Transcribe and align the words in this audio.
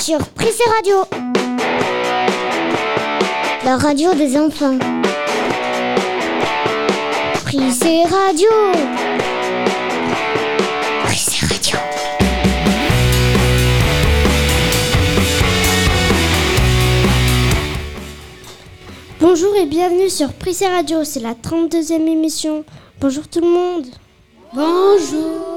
sur 0.00 0.18
Prissé 0.30 0.62
Radio. 0.76 0.96
La 3.64 3.76
radio 3.76 4.14
des 4.14 4.34
enfants. 4.38 4.78
Prissé 7.44 8.04
Radio. 8.04 8.48
Prissé 11.04 11.44
Radio. 11.44 11.78
Bonjour 19.20 19.54
et 19.56 19.66
bienvenue 19.66 20.08
sur 20.08 20.32
Prissé 20.32 20.66
Radio, 20.66 21.04
c'est 21.04 21.20
la 21.20 21.34
32e 21.34 22.06
émission. 22.08 22.64
Bonjour 23.00 23.28
tout 23.28 23.40
le 23.40 23.48
monde. 23.48 23.86
Bonjour. 24.54 25.49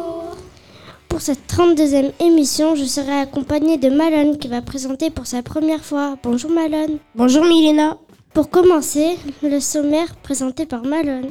Pour 1.23 1.33
cette 1.33 1.77
32e 1.77 2.11
émission, 2.19 2.75
je 2.75 2.83
serai 2.83 3.13
accompagnée 3.13 3.77
de 3.77 3.87
Malone 3.87 4.37
qui 4.37 4.49
va 4.49 4.61
présenter 4.61 5.09
pour 5.09 5.25
sa 5.25 5.41
première 5.41 5.79
fois. 5.79 6.17
Bonjour 6.21 6.51
Malone. 6.51 6.97
Bonjour 7.15 7.45
Milena. 7.45 7.95
Pour 8.33 8.49
commencer, 8.49 9.17
le 9.41 9.61
sommaire 9.61 10.17
présenté 10.17 10.65
par 10.65 10.83
Malone. 10.83 11.29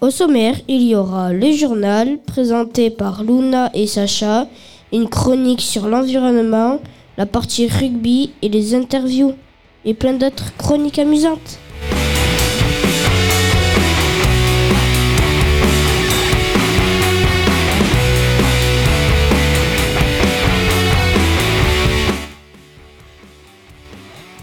Au 0.00 0.08
sommaire, 0.08 0.54
il 0.66 0.82
y 0.82 0.94
aura 0.94 1.34
le 1.34 1.52
journal 1.52 2.22
présenté 2.22 2.88
par 2.88 3.22
Luna 3.22 3.70
et 3.74 3.86
Sacha, 3.86 4.48
une 4.94 5.10
chronique 5.10 5.60
sur 5.60 5.88
l'environnement, 5.88 6.80
la 7.18 7.26
partie 7.26 7.68
rugby 7.68 8.32
et 8.40 8.48
les 8.48 8.74
interviews, 8.74 9.34
et 9.84 9.92
plein 9.92 10.14
d'autres 10.14 10.56
chroniques 10.56 10.98
amusantes. 10.98 11.58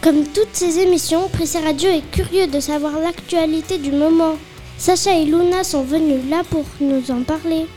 Comme 0.04 0.26
toutes 0.26 0.52
ces 0.52 0.80
émissions, 0.80 1.30
Prissé 1.30 1.60
Radio 1.60 1.90
est 1.90 2.12
curieux 2.12 2.48
de 2.48 2.60
savoir 2.60 3.00
l'actualité 3.00 3.78
du 3.78 3.94
moment. 3.94 4.34
Sacha 4.78 5.18
et 5.18 5.24
Luna 5.24 5.64
sont 5.64 5.84
venus 5.84 6.30
là 6.30 6.42
pour 6.50 6.66
nous 6.82 7.10
en 7.10 7.24
parler. 7.24 7.68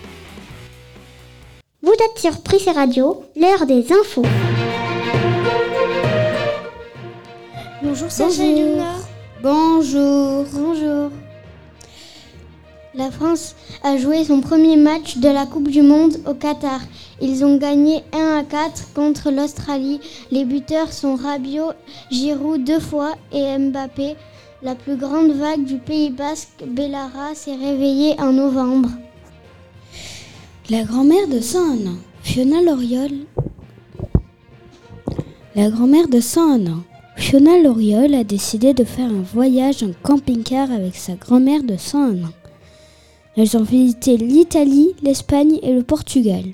Vous 1.83 1.93
êtes 1.93 2.19
sur 2.19 2.43
Prissé 2.43 2.73
Radio, 2.73 3.23
l'heure 3.37 3.65
des 3.67 3.93
infos. 3.93 4.25
Bonjour 7.81 8.11
Sacha 8.11 8.43
et 8.43 8.57
Luna. 8.57 8.95
Bonjour. 9.41 10.47
Bonjour. 10.53 11.11
La 12.97 13.11
France 13.11 13.55
a 13.83 13.99
joué 13.99 14.25
son 14.25 14.41
premier 14.41 14.77
match 14.77 15.19
de 15.19 15.29
la 15.29 15.45
Coupe 15.45 15.69
du 15.69 15.83
Monde 15.83 16.17
au 16.27 16.33
Qatar. 16.33 16.81
Ils 17.21 17.45
ont 17.45 17.59
gagné 17.59 18.03
1 18.15 18.39
à 18.39 18.43
4 18.43 18.95
contre 18.95 19.31
l'Australie. 19.31 20.01
Les 20.31 20.47
buteurs 20.47 20.91
sont 20.91 21.15
Rabiot, 21.15 21.73
Giroud 22.11 22.65
deux 22.65 22.81
fois 22.81 23.13
et 23.33 23.59
Mbappé. 23.59 24.17
La 24.63 24.75
plus 24.75 24.97
grande 24.97 25.33
vague 25.33 25.65
du 25.65 25.77
Pays 25.77 26.09
Basque, 26.09 26.65
Bellara, 26.67 27.35
s'est 27.35 27.57
réveillée 27.57 28.19
en 28.19 28.33
novembre. 28.33 28.89
La 30.71 30.85
grand-mère 30.85 31.29
de 31.29 31.41
101 31.41 31.89
ans, 31.89 31.99
Fiona 32.23 32.63
Loriol. 32.63 33.13
La 35.55 35.69
grand-mère 35.69 36.09
de 36.09 36.21
101 36.21 36.67
ans, 36.73 36.83
Fiona 37.17 37.59
Loriol 37.59 38.15
a 38.15 38.25
décidé 38.25 38.73
de 38.73 38.85
faire 38.85 39.11
un 39.11 39.23
voyage 39.35 39.83
en 39.83 39.91
camping-car 40.03 40.71
avec 40.71 40.97
sa 40.97 41.15
grand-mère 41.15 41.63
de 41.63 41.77
101 41.77 42.25
ans. 42.25 42.46
Elles 43.37 43.57
ont 43.57 43.63
visité 43.63 44.17
l'Italie, 44.17 44.95
l'Espagne 45.03 45.59
et 45.63 45.73
le 45.73 45.83
Portugal. 45.83 46.45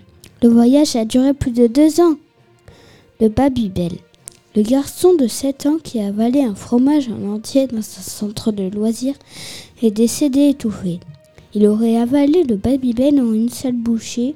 Le 0.43 0.49
voyage 0.49 0.97
a 0.97 1.05
duré 1.05 1.33
plus 1.33 1.53
de 1.53 1.69
deux 1.69 2.01
ans. 2.01 2.17
Le 3.21 3.29
Babybel, 3.29 3.93
le 4.57 4.63
garçon 4.63 5.15
de 5.15 5.29
7 5.29 5.67
ans 5.67 5.79
qui 5.83 6.01
a 6.01 6.09
avalé 6.09 6.43
un 6.43 6.57
fromage 6.57 7.09
en 7.09 7.35
entier 7.35 7.69
dans 7.69 7.79
un 7.79 7.83
centre 7.83 8.51
de 8.51 8.65
loisirs, 8.65 9.15
est 9.81 9.93
décédé 9.93 10.49
étouffé. 10.49 10.99
Il 11.55 11.69
aurait 11.69 11.97
avalé 11.97 12.43
le 12.43 12.57
Babybel 12.57 13.21
en 13.21 13.33
une 13.33 13.49
seule 13.49 13.77
bouchée 13.77 14.35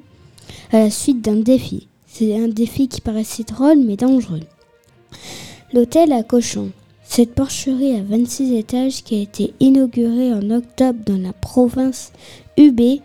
à 0.71 0.79
la 0.79 0.89
suite 0.89 1.21
d'un 1.21 1.35
défi. 1.35 1.87
C'est 2.07 2.39
un 2.39 2.47
défi 2.47 2.87
qui 2.87 3.01
paraissait 3.01 3.43
drôle 3.43 3.79
mais 3.79 3.97
dangereux. 3.97 4.39
L'hôtel 5.73 6.13
à 6.13 6.23
cochon. 6.23 6.71
Cette 7.09 7.33
porcherie 7.33 7.95
à 7.95 8.03
26 8.03 8.53
étages 8.53 9.03
qui 9.03 9.15
a 9.15 9.21
été 9.21 9.53
inaugurée 9.59 10.33
en 10.33 10.51
octobre 10.51 10.99
dans 11.05 11.17
la 11.17 11.33
province 11.33 12.11
Hubei, 12.57 13.01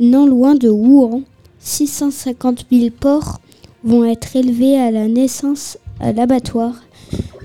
non 0.00 0.26
loin 0.26 0.56
de 0.56 0.68
Wuhan, 0.68 1.22
650 1.60 2.66
000 2.72 2.88
porcs 2.98 3.38
vont 3.84 4.04
être 4.04 4.34
élevés 4.34 4.76
à 4.76 4.90
la 4.90 5.06
naissance 5.06 5.78
à 6.00 6.12
l'abattoir. 6.12 6.74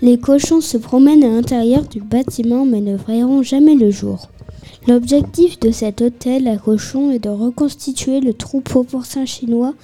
Les 0.01 0.17
cochons 0.17 0.61
se 0.61 0.77
promènent 0.77 1.23
à 1.23 1.29
l'intérieur 1.29 1.83
du 1.83 1.99
bâtiment 1.99 2.65
mais 2.65 2.81
ne 2.81 2.95
verront 2.95 3.43
jamais 3.43 3.75
le 3.75 3.91
jour. 3.91 4.29
L'objectif 4.87 5.59
de 5.59 5.69
cet 5.69 6.01
hôtel 6.01 6.47
à 6.47 6.57
cochons 6.57 7.11
est 7.11 7.19
de 7.19 7.29
reconstituer 7.29 8.19
le 8.19 8.33
troupeau 8.33 8.83
porcin 8.83 9.25
chinois 9.25 9.75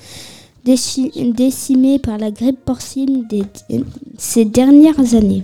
décimé 0.63 1.99
par 1.99 2.17
la 2.17 2.31
grippe 2.31 2.65
porcine 2.65 3.27
ces 4.17 4.45
dernières 4.45 5.13
années. 5.13 5.43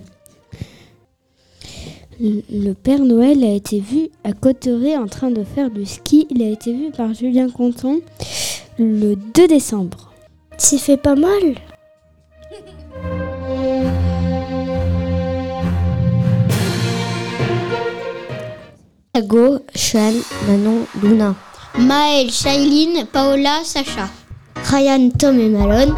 Le 2.19 2.71
Père 2.73 2.99
Noël 2.99 3.43
a 3.43 3.51
été 3.51 3.79
vu 3.79 4.09
à 4.23 4.31
Cotteret 4.31 4.95
en 4.95 5.07
train 5.07 5.31
de 5.31 5.43
faire 5.43 5.69
du 5.69 5.85
ski. 5.85 6.27
Il 6.29 6.41
a 6.43 6.47
été 6.47 6.71
vu 6.73 6.91
par 6.95 7.13
Julien 7.13 7.49
Conton 7.49 7.99
le 8.79 9.15
2 9.15 9.47
décembre. 9.47 10.13
C'est 10.57 10.77
fait 10.77 10.97
pas 10.97 11.15
mal. 11.15 11.55
Ago, 19.13 19.59
Sean, 19.73 20.13
Manon, 20.47 20.85
Luna. 21.01 21.35
Maël, 21.77 22.31
Shailene, 22.31 23.05
Paola, 23.11 23.61
Sacha. 23.63 24.09
Ryan, 24.63 25.09
Tom 25.17 25.39
et 25.39 25.49
Malone. 25.49 25.93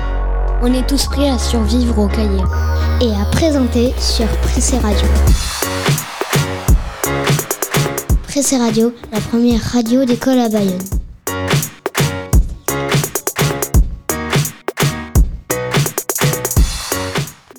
On 0.64 0.74
est 0.74 0.88
tous 0.88 1.06
prêts 1.06 1.30
à 1.30 1.38
survivre 1.38 2.00
au 2.00 2.08
cahier. 2.08 2.44
Et 3.02 3.12
à 3.12 3.26
présenter 3.32 3.94
sur 4.00 4.28
Prissé 4.42 4.78
Radio. 4.80 5.08
Pressé 8.38 8.58
Radio, 8.58 8.94
la 9.12 9.20
première 9.20 9.60
radio 9.60 10.06
d'école 10.06 10.38
à 10.38 10.48
Bayonne. 10.48 10.78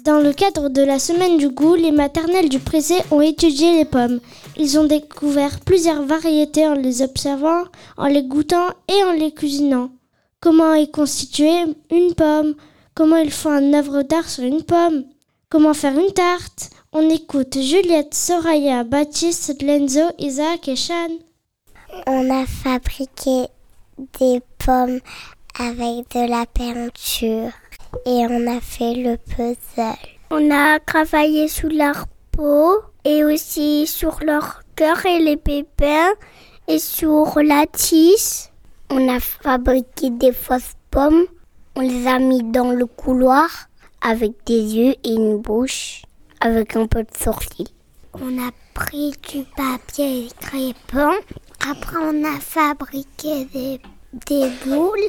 Dans 0.04 0.20
le 0.20 0.32
cadre 0.32 0.68
de 0.68 0.82
la 0.82 1.00
semaine 1.00 1.36
du 1.36 1.48
goût, 1.48 1.74
les 1.74 1.90
maternelles 1.90 2.48
du 2.48 2.60
Pressé 2.60 2.94
ont 3.10 3.20
étudié 3.20 3.72
les 3.72 3.86
pommes. 3.86 4.20
Ils 4.56 4.78
ont 4.78 4.84
découvert 4.84 5.58
plusieurs 5.58 6.04
variétés 6.04 6.68
en 6.68 6.74
les 6.74 7.02
observant, 7.02 7.64
en 7.96 8.06
les 8.06 8.22
goûtant 8.22 8.68
et 8.86 9.02
en 9.02 9.10
les 9.10 9.32
cuisinant. 9.32 9.90
Comment 10.38 10.74
est 10.74 10.92
constituée 10.92 11.64
une 11.90 12.14
pomme? 12.14 12.54
Comment 12.94 13.16
ils 13.16 13.32
font 13.32 13.50
un 13.50 13.74
œuvre 13.74 14.02
d'art 14.02 14.28
sur 14.28 14.44
une 14.44 14.62
pomme? 14.62 15.02
Comment 15.50 15.74
faire 15.74 15.98
une 15.98 16.12
tarte? 16.12 16.70
On 16.90 17.10
écoute 17.10 17.58
Juliette, 17.60 18.14
Soraya, 18.14 18.82
Baptiste, 18.82 19.62
Lenzo, 19.62 20.10
Isaac 20.18 20.68
et 20.68 20.76
Shan. 20.76 21.18
On 22.06 22.30
a 22.30 22.46
fabriqué 22.46 23.48
des 24.18 24.40
pommes 24.56 24.98
avec 25.58 26.10
de 26.14 26.26
la 26.26 26.46
peinture 26.46 27.52
et 28.06 28.26
on 28.30 28.46
a 28.46 28.58
fait 28.62 28.94
le 28.94 29.18
puzzle. 29.18 29.98
On 30.30 30.50
a 30.50 30.80
travaillé 30.80 31.48
sur 31.48 31.68
leur 31.68 32.06
peau 32.32 32.78
et 33.04 33.22
aussi 33.22 33.86
sur 33.86 34.20
leur 34.22 34.62
cœur 34.74 35.04
et 35.04 35.18
les 35.18 35.36
pépins 35.36 36.14
et 36.68 36.78
sur 36.78 37.38
la 37.42 37.66
tisse. 37.66 38.50
On 38.88 39.14
a 39.14 39.20
fabriqué 39.20 40.08
des 40.08 40.32
fausses 40.32 40.72
pommes. 40.90 41.26
On 41.76 41.82
les 41.82 42.06
a 42.06 42.18
mis 42.18 42.42
dans 42.44 42.70
le 42.70 42.86
couloir 42.86 43.68
avec 44.00 44.32
des 44.46 44.74
yeux 44.74 44.94
et 45.04 45.12
une 45.12 45.36
bouche 45.36 46.04
avec 46.40 46.76
un 46.76 46.86
peu 46.86 47.02
de 47.02 47.16
sourcils. 47.16 47.72
On 48.14 48.38
a 48.38 48.50
pris 48.74 49.12
du 49.30 49.44
papier 49.56 50.28
crépon. 50.40 51.12
Après, 51.70 51.96
on 52.00 52.24
a 52.24 52.38
fabriqué 52.40 53.44
des, 53.46 53.80
des 54.26 54.50
boules. 54.64 55.08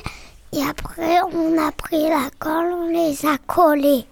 Et 0.52 0.64
après, 0.64 1.20
on 1.34 1.58
a 1.58 1.72
pris 1.72 2.10
la 2.10 2.30
colle, 2.40 2.74
on 2.74 2.88
les 2.88 3.26
a 3.26 3.38
collées. 3.48 4.06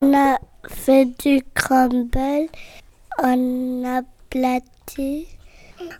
On 0.00 0.14
a 0.14 0.38
fait 0.68 1.06
du 1.18 1.42
crumble. 1.54 2.48
On 3.22 3.84
a 3.84 4.02
platé. 4.30 5.28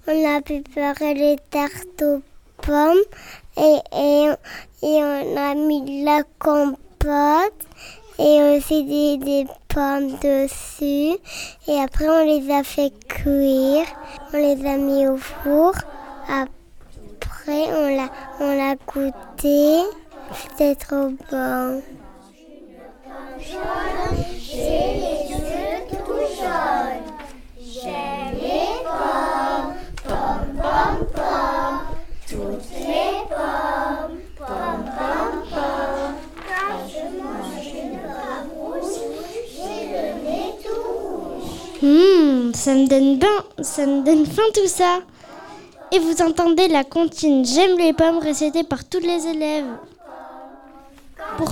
On 0.07 0.37
a 0.37 0.41
préparé 0.41 1.15
les 1.15 1.37
tartes 1.51 2.03
aux 2.03 2.23
pommes. 2.63 3.05
Et, 3.57 3.79
et, 3.97 4.31
et 4.83 5.03
on 5.03 5.37
a 5.37 5.55
mis 5.55 5.83
de 5.83 6.05
la 6.05 6.23
compote. 6.39 7.68
Et 8.19 8.57
aussi 8.57 8.85
des, 8.85 9.17
des 9.17 9.47
pommes 9.69 10.13
dessus. 10.19 11.17
Et 11.69 11.81
après, 11.81 12.09
on 12.09 12.25
les 12.25 12.53
a 12.53 12.63
fait 12.65 12.93
cuire. 13.09 13.87
On 14.33 14.37
les 14.37 14.67
a 14.67 14.77
mis 14.77 15.07
au 15.07 15.17
four. 15.17 15.73
Après, 16.29 17.73
on 17.75 17.97
l'a, 17.97 18.09
on 18.41 18.57
l'a 18.57 18.75
goûté. 18.87 19.83
C'était 20.33 20.75
trop 20.75 21.11
bon. 21.31 21.83
Hum, 41.89 42.53
ça 42.55 42.75
me 42.75 42.87
donne 42.87 43.17
bien, 43.17 43.45
ça 43.63 43.87
me 43.87 44.05
donne 44.05 44.27
faim 44.27 44.43
tout 44.53 44.69
ça. 44.69 44.99
Et 45.91 45.99
vous 45.99 46.21
entendez 46.21 46.69
la 46.69 46.85
comptine 46.85 47.47
J'aime 47.47 47.79
les 47.79 47.95
pommes 47.95 48.19
récitée 48.19 48.63
par 48.63 48.85
tous 48.85 48.99
les 48.99 49.27
élèves. 49.27 49.65
Pour, 51.39 51.51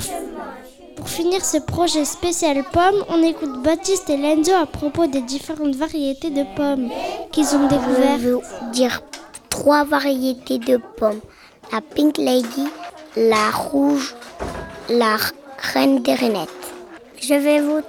pour 0.96 1.08
finir 1.08 1.42
ce 1.42 1.56
projet 1.56 2.04
spécial 2.04 2.62
pommes, 2.70 3.02
on 3.08 3.22
écoute 3.22 3.62
Baptiste 3.62 4.10
et 4.10 4.18
Lenzo 4.18 4.52
à 4.52 4.66
propos 4.66 5.06
des 5.06 5.22
différentes 5.22 5.74
variétés 5.74 6.30
de 6.30 6.44
pommes 6.54 6.90
qu'ils 7.32 7.56
ont 7.56 7.66
découvertes. 7.66 8.20
Je 8.20 8.28
veux 8.28 8.40
dire 8.72 9.02
trois 9.48 9.84
variétés 9.84 10.58
de 10.58 10.78
pommes. 10.98 11.20
La 11.72 11.80
Pink 11.80 12.18
Lady, 12.18 12.66
la 13.16 13.50
rouge, 13.50 14.14
la 14.90 15.16
reine 15.72 16.02
des 16.02 16.14
rainettes. 16.14 16.65
Je 17.20 17.34
vais 17.34 17.60
vous 17.60 17.80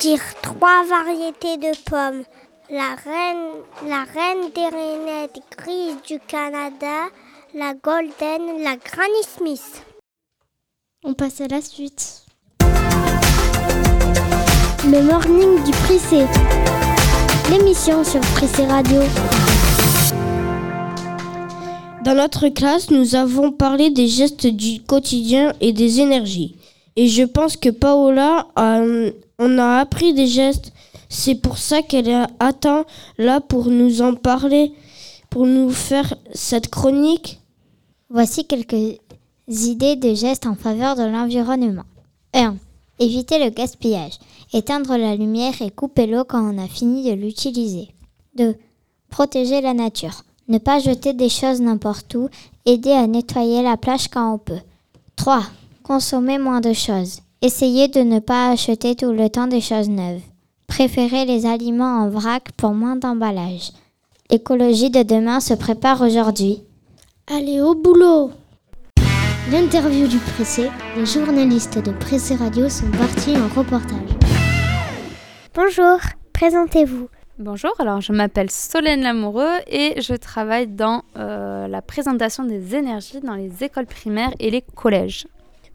dire 0.00 0.20
trois 0.42 0.84
variétés 0.84 1.56
de 1.56 1.76
pommes. 1.84 2.24
La 2.70 2.96
reine, 2.96 3.62
la 3.86 4.04
reine 4.04 4.50
des 4.54 4.76
rainettes 4.76 5.40
grise 5.56 5.96
du 6.06 6.18
Canada, 6.26 7.06
la 7.54 7.74
golden, 7.74 8.62
la 8.62 8.76
Granny 8.76 9.22
Smith. 9.36 9.84
On 11.04 11.14
passe 11.14 11.40
à 11.40 11.46
la 11.48 11.60
suite. 11.60 12.26
Le 14.84 15.02
morning 15.02 15.64
du 15.64 15.70
Prissé. 15.70 16.26
L'émission 17.50 18.04
sur 18.04 18.20
Prissé 18.20 18.66
Radio. 18.66 19.00
Dans 22.04 22.14
notre 22.14 22.48
classe, 22.48 22.90
nous 22.90 23.14
avons 23.14 23.52
parlé 23.52 23.90
des 23.90 24.08
gestes 24.08 24.46
du 24.46 24.82
quotidien 24.82 25.52
et 25.60 25.72
des 25.72 26.00
énergies. 26.00 26.57
Et 27.00 27.06
je 27.06 27.22
pense 27.22 27.56
que 27.56 27.68
Paola 27.68 28.48
a, 28.56 28.80
on 29.38 29.58
a 29.58 29.78
appris 29.78 30.14
des 30.14 30.26
gestes. 30.26 30.72
C'est 31.08 31.36
pour 31.36 31.56
ça 31.56 31.80
qu'elle 31.80 32.08
est 32.08 32.26
atteint 32.40 32.86
là 33.18 33.40
pour 33.40 33.66
nous 33.66 34.02
en 34.02 34.14
parler, 34.14 34.72
pour 35.30 35.46
nous 35.46 35.70
faire 35.70 36.12
cette 36.34 36.68
chronique. 36.70 37.40
Voici 38.10 38.46
quelques 38.46 38.98
idées 39.46 39.94
de 39.94 40.12
gestes 40.12 40.48
en 40.48 40.56
faveur 40.56 40.96
de 40.96 41.04
l'environnement. 41.04 41.84
1. 42.34 42.56
Éviter 42.98 43.38
le 43.44 43.50
gaspillage. 43.50 44.18
Éteindre 44.52 44.96
la 44.96 45.14
lumière 45.14 45.54
et 45.62 45.70
couper 45.70 46.08
l'eau 46.08 46.24
quand 46.24 46.52
on 46.52 46.58
a 46.58 46.66
fini 46.66 47.08
de 47.08 47.12
l'utiliser. 47.12 47.90
2. 48.38 48.56
Protéger 49.08 49.60
la 49.60 49.72
nature. 49.72 50.24
Ne 50.48 50.58
pas 50.58 50.80
jeter 50.80 51.12
des 51.12 51.28
choses 51.28 51.60
n'importe 51.60 52.12
où. 52.16 52.28
Aider 52.66 52.90
à 52.90 53.06
nettoyer 53.06 53.62
la 53.62 53.76
plage 53.76 54.08
quand 54.08 54.34
on 54.34 54.38
peut. 54.38 54.62
3. 55.14 55.44
Consommer 55.88 56.36
moins 56.36 56.60
de 56.60 56.74
choses. 56.74 57.22
Essayez 57.40 57.88
de 57.88 58.00
ne 58.00 58.18
pas 58.18 58.50
acheter 58.50 58.94
tout 58.94 59.10
le 59.10 59.30
temps 59.30 59.46
des 59.46 59.62
choses 59.62 59.88
neuves. 59.88 60.20
Préférez 60.66 61.24
les 61.24 61.46
aliments 61.46 62.02
en 62.02 62.10
vrac 62.10 62.52
pour 62.58 62.74
moins 62.74 62.96
d'emballage. 62.96 63.70
L'écologie 64.30 64.90
de 64.90 65.02
demain 65.02 65.40
se 65.40 65.54
prépare 65.54 66.02
aujourd'hui. 66.02 66.62
Allez 67.26 67.62
au 67.62 67.74
boulot 67.74 68.32
L'interview 69.50 70.06
du 70.08 70.18
Pressé, 70.18 70.68
les 70.94 71.06
journalistes 71.06 71.78
de 71.78 71.92
Pressé 71.92 72.34
Radio 72.34 72.68
sont 72.68 72.90
partis 72.90 73.34
en 73.38 73.48
reportage. 73.58 74.10
Bonjour, 75.54 76.00
présentez-vous. 76.34 77.08
Bonjour, 77.38 77.72
alors 77.78 78.02
je 78.02 78.12
m'appelle 78.12 78.50
Solène 78.50 79.00
Lamoureux 79.00 79.56
et 79.66 79.98
je 80.02 80.12
travaille 80.12 80.66
dans 80.66 81.02
euh, 81.16 81.66
la 81.66 81.80
présentation 81.80 82.44
des 82.44 82.76
énergies 82.76 83.20
dans 83.20 83.36
les 83.36 83.64
écoles 83.64 83.86
primaires 83.86 84.34
et 84.38 84.50
les 84.50 84.60
collèges. 84.60 85.26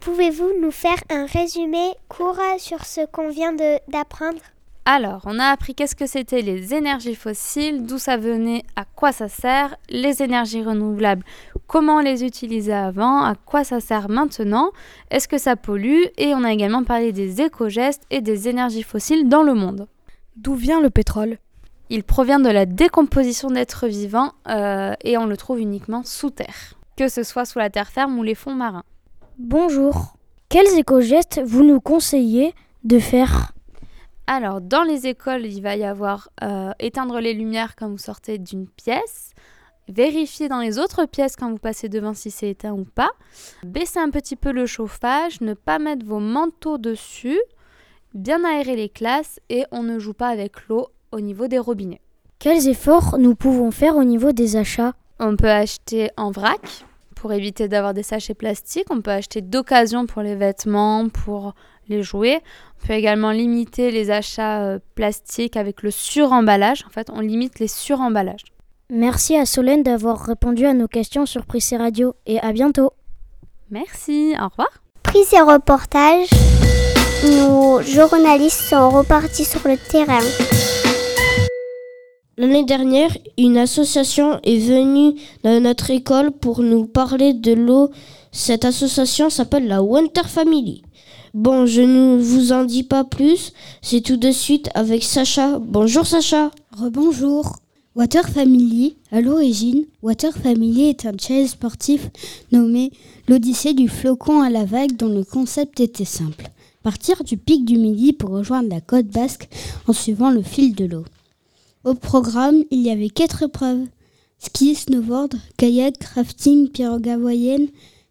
Pouvez-vous 0.03 0.51
nous 0.61 0.71
faire 0.71 1.01
un 1.09 1.25
résumé 1.25 1.93
court 2.09 2.37
sur 2.57 2.83
ce 2.83 3.05
qu'on 3.05 3.29
vient 3.29 3.53
d'apprendre? 3.87 4.41
Alors, 4.83 5.21
on 5.23 5.39
a 5.39 5.45
appris 5.45 5.75
qu'est-ce 5.75 5.95
que 5.95 6.07
c'était 6.07 6.41
les 6.41 6.73
énergies 6.73 7.15
fossiles, 7.15 7.85
d'où 7.85 7.97
ça 7.97 8.17
venait, 8.17 8.65
à 8.75 8.83
quoi 8.83 9.13
ça 9.13 9.29
sert, 9.29 9.77
les 9.87 10.21
énergies 10.21 10.61
renouvelables, 10.61 11.23
comment 11.67 12.01
les 12.01 12.25
utiliser 12.25 12.73
avant, 12.73 13.23
à 13.23 13.35
quoi 13.35 13.63
ça 13.63 13.79
sert 13.79 14.09
maintenant, 14.09 14.71
est-ce 15.09 15.29
que 15.29 15.37
ça 15.37 15.55
pollue, 15.55 16.03
et 16.17 16.35
on 16.35 16.43
a 16.43 16.51
également 16.51 16.83
parlé 16.83 17.13
des 17.13 17.39
éco-gestes 17.39 18.03
et 18.09 18.19
des 18.19 18.49
énergies 18.49 18.83
fossiles 18.83 19.29
dans 19.29 19.43
le 19.43 19.53
monde. 19.53 19.87
D'où 20.35 20.55
vient 20.55 20.81
le 20.81 20.89
pétrole? 20.89 21.37
Il 21.89 22.03
provient 22.03 22.41
de 22.41 22.49
la 22.49 22.65
décomposition 22.65 23.51
d'êtres 23.51 23.87
vivants 23.87 24.33
euh, 24.49 24.95
et 25.01 25.17
on 25.17 25.27
le 25.27 25.37
trouve 25.37 25.61
uniquement 25.61 26.03
sous 26.03 26.29
terre, 26.29 26.73
que 26.97 27.07
ce 27.07 27.23
soit 27.23 27.45
sous 27.45 27.59
la 27.59 27.69
terre 27.69 27.89
ferme 27.89 28.19
ou 28.19 28.23
les 28.23 28.35
fonds 28.35 28.53
marins. 28.53 28.83
Bonjour. 29.39 30.15
Quels 30.47 30.77
éco-gestes 30.77 31.41
vous 31.43 31.63
nous 31.63 31.81
conseillez 31.81 32.53
de 32.83 32.99
faire? 32.99 33.53
Alors, 34.27 34.61
dans 34.61 34.83
les 34.83 35.07
écoles, 35.07 35.47
il 35.47 35.59
va 35.59 35.75
y 35.75 35.83
avoir 35.83 36.29
euh, 36.43 36.69
éteindre 36.79 37.19
les 37.19 37.33
lumières 37.33 37.75
quand 37.75 37.89
vous 37.89 37.97
sortez 37.97 38.37
d'une 38.37 38.67
pièce, 38.67 39.31
vérifier 39.89 40.49
dans 40.49 40.59
les 40.59 40.77
autres 40.77 41.07
pièces 41.07 41.35
quand 41.35 41.49
vous 41.49 41.57
passez 41.57 41.89
devant 41.89 42.13
si 42.13 42.29
c'est 42.29 42.51
éteint 42.51 42.73
ou 42.73 42.85
pas, 42.85 43.09
baisser 43.63 43.97
un 43.97 44.11
petit 44.11 44.35
peu 44.35 44.51
le 44.51 44.67
chauffage, 44.67 45.41
ne 45.41 45.55
pas 45.55 45.79
mettre 45.79 46.05
vos 46.05 46.19
manteaux 46.19 46.77
dessus, 46.77 47.41
bien 48.13 48.43
aérer 48.43 48.75
les 48.75 48.89
classes 48.89 49.39
et 49.49 49.65
on 49.71 49.81
ne 49.81 49.97
joue 49.97 50.13
pas 50.13 50.27
avec 50.27 50.67
l'eau 50.67 50.89
au 51.11 51.21
niveau 51.21 51.47
des 51.47 51.59
robinets. 51.59 52.01
Quels 52.37 52.67
efforts 52.67 53.17
nous 53.17 53.33
pouvons 53.33 53.71
faire 53.71 53.95
au 53.95 54.03
niveau 54.03 54.31
des 54.31 54.57
achats? 54.57 54.93
On 55.19 55.35
peut 55.35 55.49
acheter 55.49 56.11
en 56.17 56.29
vrac 56.29 56.85
pour 57.23 57.31
éviter 57.31 57.69
d'avoir 57.69 57.93
des 57.93 58.03
sachets 58.03 58.33
plastiques, 58.33 58.87
on 58.89 58.99
peut 58.99 59.11
acheter 59.11 59.39
d'occasion 59.39 60.05
pour 60.05 60.21
les 60.21 60.35
vêtements, 60.35 61.07
pour 61.07 61.53
les 61.87 62.03
jouets. 62.03 62.41
On 62.83 62.87
peut 62.87 62.93
également 62.95 63.31
limiter 63.31 63.91
les 63.91 64.11
achats 64.11 64.61
euh, 64.61 64.79
plastiques 64.93 65.55
avec 65.55 65.83
le 65.83 65.89
suremballage. 65.89 66.83
En 66.85 66.89
fait, 66.89 67.09
on 67.13 67.21
limite 67.21 67.59
les 67.59 67.69
suremballages. 67.69 68.43
Merci 68.89 69.37
à 69.37 69.45
Solène 69.45 69.83
d'avoir 69.83 70.19
répondu 70.19 70.65
à 70.65 70.73
nos 70.73 70.89
questions 70.89 71.25
sur 71.25 71.45
Prissé 71.45 71.77
Radio 71.77 72.13
et 72.25 72.41
à 72.41 72.51
bientôt. 72.51 72.91
Merci, 73.71 74.35
au 74.37 74.49
revoir. 74.49 74.83
Prissé 75.03 75.39
Reportage, 75.39 76.27
nos 77.23 77.81
journalistes 77.83 78.63
sont 78.69 78.89
repartis 78.89 79.45
sur 79.45 79.65
le 79.65 79.77
terrain. 79.77 80.19
L'année 82.35 82.63
dernière, 82.63 83.15
une 83.37 83.57
association 83.57 84.39
est 84.43 84.57
venue 84.57 85.19
dans 85.43 85.61
notre 85.61 85.91
école 85.91 86.31
pour 86.31 86.63
nous 86.63 86.87
parler 86.87 87.33
de 87.33 87.53
l'eau. 87.53 87.91
Cette 88.31 88.65
association 88.65 89.29
s'appelle 89.29 89.67
la 89.67 89.83
Winter 89.83 90.23
Family. 90.25 90.81
Bon, 91.35 91.67
je 91.67 91.81
ne 91.81 92.17
vous 92.17 92.51
en 92.51 92.63
dis 92.63 92.81
pas 92.81 93.03
plus, 93.03 93.53
c'est 93.83 94.01
tout 94.01 94.17
de 94.17 94.31
suite 94.31 94.71
avec 94.73 95.03
Sacha. 95.03 95.59
Bonjour 95.59 96.07
Sacha. 96.07 96.49
Rebonjour. 96.75 97.57
Water 97.95 98.27
Family, 98.27 98.95
à 99.11 99.21
l'origine, 99.21 99.85
Water 100.01 100.33
Family 100.35 100.89
est 100.89 101.05
un 101.05 101.13
challenge 101.15 101.49
sportif 101.49 102.09
nommé 102.51 102.91
l'Odyssée 103.27 103.75
du 103.75 103.87
flocon 103.87 104.41
à 104.41 104.49
la 104.49 104.65
vague 104.65 104.95
dont 104.95 105.09
le 105.09 105.23
concept 105.23 105.79
était 105.81 106.03
simple. 106.03 106.49
Partir 106.81 107.23
du 107.23 107.37
pic 107.37 107.63
du 107.63 107.77
Midi 107.77 108.11
pour 108.11 108.31
rejoindre 108.31 108.69
la 108.69 108.81
côte 108.81 109.05
basque 109.05 109.47
en 109.87 109.93
suivant 109.93 110.31
le 110.31 110.41
fil 110.41 110.73
de 110.73 110.85
l'eau. 110.85 111.03
Au 111.83 111.95
programme, 111.95 112.63
il 112.71 112.79
y 112.79 112.89
avait 112.89 113.09
quatre 113.09 113.43
épreuves 113.43 113.87
ski, 114.39 114.73
snowboard, 114.73 115.35
kayak, 115.57 115.99
crafting, 115.99 116.69
pirogue 116.69 117.09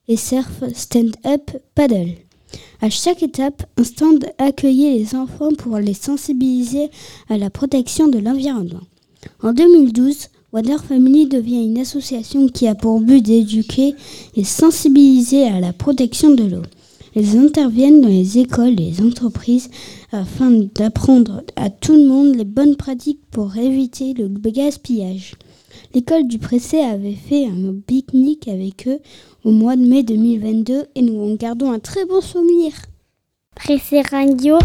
et 0.08 0.16
surf 0.16 0.62
stand-up 0.74 1.50
paddle. 1.74 2.12
À 2.82 2.90
chaque 2.90 3.22
étape, 3.22 3.64
un 3.78 3.84
stand 3.84 4.26
accueillait 4.36 4.98
les 4.98 5.14
enfants 5.14 5.54
pour 5.56 5.78
les 5.78 5.94
sensibiliser 5.94 6.90
à 7.30 7.38
la 7.38 7.48
protection 7.48 8.08
de 8.08 8.18
l'environnement. 8.18 8.82
En 9.42 9.54
2012, 9.54 10.28
Water 10.52 10.84
Family 10.84 11.26
devient 11.26 11.64
une 11.64 11.78
association 11.78 12.48
qui 12.48 12.68
a 12.68 12.74
pour 12.74 13.00
but 13.00 13.22
d'éduquer 13.22 13.94
et 14.36 14.44
sensibiliser 14.44 15.44
à 15.44 15.60
la 15.60 15.72
protection 15.72 16.34
de 16.34 16.44
l'eau. 16.44 16.62
Ils 17.14 17.36
interviennent 17.36 18.00
dans 18.00 18.08
les 18.08 18.38
écoles 18.38 18.80
et 18.80 18.90
les 18.90 19.00
entreprises 19.02 19.68
afin 20.12 20.50
d'apprendre 20.74 21.42
à 21.56 21.68
tout 21.68 21.94
le 21.94 22.06
monde 22.06 22.34
les 22.34 22.44
bonnes 22.44 22.76
pratiques 22.76 23.20
pour 23.30 23.56
éviter 23.56 24.14
le 24.14 24.28
gaspillage. 24.28 25.34
L'école 25.94 26.26
du 26.26 26.38
Pressé 26.38 26.78
avait 26.80 27.12
fait 27.14 27.44
un 27.44 27.74
pique-nique 27.86 28.48
avec 28.48 28.88
eux 28.88 28.98
au 29.44 29.50
mois 29.50 29.76
de 29.76 29.84
mai 29.84 30.02
2022 30.02 30.86
et 30.94 31.02
nous 31.02 31.22
en 31.22 31.34
gardons 31.34 31.70
un 31.70 31.78
très 31.78 32.06
bon 32.06 32.22
souvenir. 32.22 32.72
Pressé 33.54 34.00
Radio, 34.10 34.58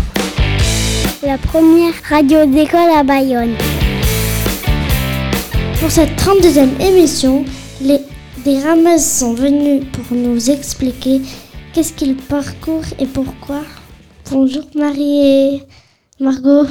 la 1.24 1.38
première 1.38 1.94
radio 2.10 2.46
d'école 2.46 2.92
à 2.96 3.04
Bayonne. 3.04 3.56
Pour 5.82 5.92
cette 5.92 6.18
32e 6.18 6.82
émission, 6.82 7.44
les, 7.82 8.00
des 8.46 8.60
rameuses 8.60 9.04
sont 9.04 9.34
venus 9.34 9.84
pour 9.92 10.18
nous 10.18 10.50
expliquer 10.50 11.22
qu'est-ce 11.78 11.94
qu'ils 11.94 12.18
parcourent 12.18 12.92
et 12.98 13.06
pourquoi? 13.06 13.62
Bonjour 14.32 14.64
Marie 14.74 15.20
et 15.20 15.64
Margot. 16.20 16.66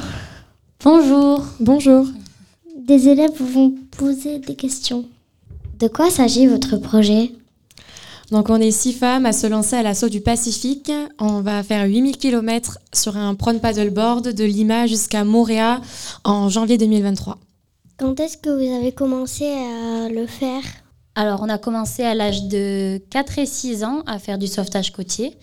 Bonjour. 0.82 1.44
Bonjour. 1.60 2.06
Des 2.76 3.06
élèves 3.06 3.40
vont 3.40 3.72
poser 3.96 4.40
des 4.40 4.56
questions. 4.56 5.04
De 5.78 5.86
quoi 5.86 6.10
s'agit 6.10 6.48
votre 6.48 6.76
projet? 6.78 7.30
Donc 8.32 8.50
on 8.50 8.56
est 8.56 8.72
six 8.72 8.92
femmes 8.92 9.26
à 9.26 9.32
se 9.32 9.46
lancer 9.46 9.76
à 9.76 9.84
l'assaut 9.84 10.08
du 10.08 10.22
Pacifique. 10.22 10.90
On 11.20 11.40
va 11.40 11.62
faire 11.62 11.86
8000 11.86 12.16
km 12.16 12.78
sur 12.92 13.16
un 13.16 13.36
prone 13.36 13.60
paddleboard 13.60 14.32
de 14.32 14.44
Lima 14.44 14.88
jusqu'à 14.88 15.22
Montréal 15.22 15.82
en 16.24 16.48
janvier 16.48 16.78
2023. 16.78 17.38
Quand 17.96 18.18
est-ce 18.18 18.38
que 18.38 18.50
vous 18.50 18.74
avez 18.74 18.90
commencé 18.90 19.44
à 19.44 20.08
le 20.08 20.26
faire? 20.26 20.62
Alors 21.18 21.40
on 21.42 21.48
a 21.48 21.56
commencé 21.56 22.02
à 22.02 22.14
l'âge 22.14 22.44
de 22.44 23.00
4 23.08 23.38
et 23.38 23.46
6 23.46 23.84
ans 23.84 24.02
à 24.06 24.18
faire 24.18 24.36
du 24.36 24.46
sauvetage 24.46 24.92
côtier. 24.92 25.38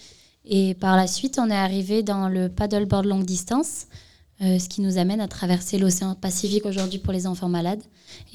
Et 0.46 0.76
par 0.76 0.96
la 0.96 1.08
suite, 1.08 1.40
on 1.40 1.50
est 1.50 1.56
arrivé 1.56 2.04
dans 2.04 2.30
le 2.30 2.48
paddleboard 2.48 3.06
longue 3.06 3.26
distance, 3.26 3.88
euh, 4.42 4.60
ce 4.60 4.70
qui 4.70 4.82
nous 4.82 5.00
amène 5.00 5.20
à 5.20 5.28
traverser 5.28 5.80
l'océan 5.80 6.14
Pacifique 6.14 6.68
aujourd'hui 6.68 7.00
pour 7.00 7.12
les 7.12 7.26
enfants 7.26 7.50
malades. 7.50 7.82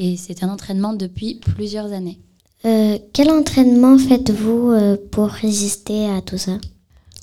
Et 0.00 0.16
c'est 0.16 0.42
un 0.42 0.48
entraînement 0.48 0.94
depuis 0.94 1.36
plusieurs 1.36 1.92
années. 1.92 2.18
Euh, 2.64 2.98
quel 3.12 3.30
entraînement 3.30 3.98
faites-vous 3.98 4.72
euh, 4.72 4.96
pour 5.12 5.28
résister 5.28 6.10
à 6.10 6.20
tout 6.20 6.38
ça? 6.38 6.58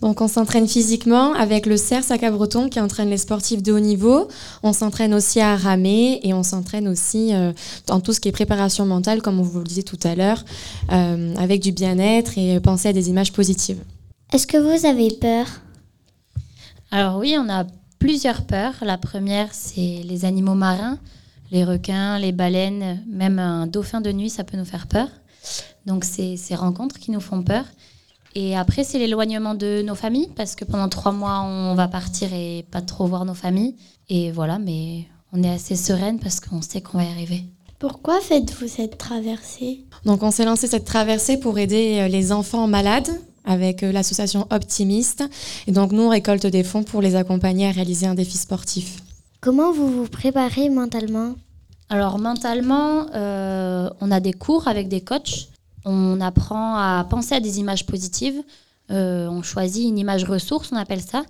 Donc 0.02 0.22
on 0.22 0.28
s'entraîne 0.28 0.68
physiquement 0.68 1.34
avec 1.34 1.66
le 1.66 1.78
CERS 1.78 2.12
à 2.12 2.18
Cabreton 2.18 2.70
qui 2.70 2.80
entraîne 2.80 3.10
les 3.10 3.18
sportifs 3.18 3.64
de 3.64 3.72
haut 3.72 3.80
niveau. 3.80 4.28
On 4.62 4.74
s'entraîne 4.74 5.14
aussi 5.14 5.40
à 5.40 5.56
ramer 5.56 6.20
et 6.24 6.34
on 6.34 6.44
s'entraîne 6.44 6.88
aussi 6.88 7.34
euh, 7.34 7.54
dans 7.88 8.02
tout 8.02 8.12
ce 8.12 8.20
qui 8.20 8.28
est 8.28 8.34
préparation 8.34 8.86
mentale, 8.86 9.22
comme 9.22 9.40
on 9.40 9.44
vous 9.44 9.60
le 9.60 9.66
disait 9.66 9.84
tout 9.84 10.00
à 10.04 10.16
l'heure, 10.16 10.44
euh, 10.92 11.34
avec 11.38 11.62
du 11.62 11.72
bien-être 11.72 12.38
et 12.38 12.60
penser 12.60 12.90
à 12.90 12.94
des 12.94 13.10
images 13.10 13.32
positives. 13.32 13.80
Est-ce 14.34 14.48
que 14.48 14.58
vous 14.58 14.86
avez 14.86 15.10
peur? 15.12 15.46
Alors 16.92 17.18
oui, 17.18 17.38
on 17.40 17.50
a 17.50 17.66
plusieurs 18.00 18.46
peurs. 18.46 18.74
La 18.82 18.98
première, 18.98 19.54
c'est 19.54 20.02
les 20.04 20.26
animaux 20.26 20.56
marins, 20.56 21.00
les 21.52 21.64
requins, 21.64 22.20
les 22.20 22.32
baleines, 22.32 23.02
même 23.08 23.40
un 23.40 23.66
dauphin 23.66 24.02
de 24.02 24.12
nuit, 24.12 24.30
ça 24.30 24.44
peut 24.44 24.58
nous 24.58 24.66
faire 24.66 24.88
peur. 24.88 25.08
Donc 25.86 26.04
c'est 26.04 26.36
ces 26.36 26.56
rencontres 26.56 27.00
qui 27.00 27.12
nous 27.12 27.22
font 27.22 27.44
peur. 27.44 27.66
Et 28.36 28.56
après, 28.58 28.84
c'est 28.84 29.00
l'éloignement 29.00 29.56
de 29.56 29.82
nos 29.82 29.96
familles, 29.96 30.30
parce 30.36 30.56
que 30.56 30.66
pendant 30.66 30.90
trois 30.90 31.14
mois, 31.14 31.42
on 31.42 31.74
va 31.74 31.88
partir 31.88 32.34
et 32.34 32.66
pas 32.70 32.82
trop 32.82 33.08
voir 33.08 33.24
nos 33.24 33.34
familles. 33.34 33.76
Et 34.10 34.32
voilà, 34.32 34.60
mais 34.60 35.06
on 35.32 35.42
est 35.42 35.50
assez 35.50 35.78
sereine 35.78 36.20
parce 36.20 36.42
qu'on 36.42 36.62
sait 36.62 36.82
qu'on 36.82 36.98
va 36.98 37.06
y 37.06 37.08
arriver. 37.08 37.44
Pourquoi 37.80 38.20
faites-vous 38.20 38.68
cette 38.68 38.98
traversée? 38.98 39.86
Donc 40.06 40.22
on 40.22 40.32
s'est 40.32 40.46
lancé 40.46 40.68
cette 40.68 40.86
traversée 40.86 41.38
pour 41.38 41.58
aider 41.60 42.00
euh, 42.00 42.08
les 42.08 42.32
enfants 42.32 42.68
malades 42.68 43.10
avec 43.44 43.84
euh, 43.84 43.92
l'association 43.92 44.48
Optimiste. 44.50 45.24
Et 45.68 45.72
donc 45.72 45.92
nous, 45.92 46.04
on 46.04 46.10
récolte 46.10 46.46
des 46.46 46.64
fonds 46.64 46.84
pour 46.84 47.02
les 47.02 47.16
accompagner 47.16 47.68
à 47.68 47.72
réaliser 47.72 48.06
un 48.06 48.16
défi 48.16 48.38
sportif. 48.38 48.98
Comment 49.42 49.72
vous 49.72 49.90
vous 49.90 50.08
préparez 50.08 50.70
mentalement? 50.70 51.36
Alors 51.90 52.18
mentalement, 52.18 53.08
euh, 53.14 53.90
on 54.02 54.10
a 54.10 54.20
des 54.20 54.34
cours 54.34 54.68
avec 54.68 54.88
des 54.88 55.02
coachs 55.02 55.50
on 55.86 56.20
apprend 56.20 56.76
à 56.76 57.06
penser 57.10 57.36
à 57.36 57.40
des 57.40 57.60
images 57.60 57.86
positives. 57.86 58.42
Euh, 58.92 59.28
on 59.28 59.42
choisit 59.42 59.88
une 59.88 59.98
image 59.98 60.26
ressource, 60.26 60.72
on 60.72 60.76
appelle 60.76 61.02
ça. 61.02 61.24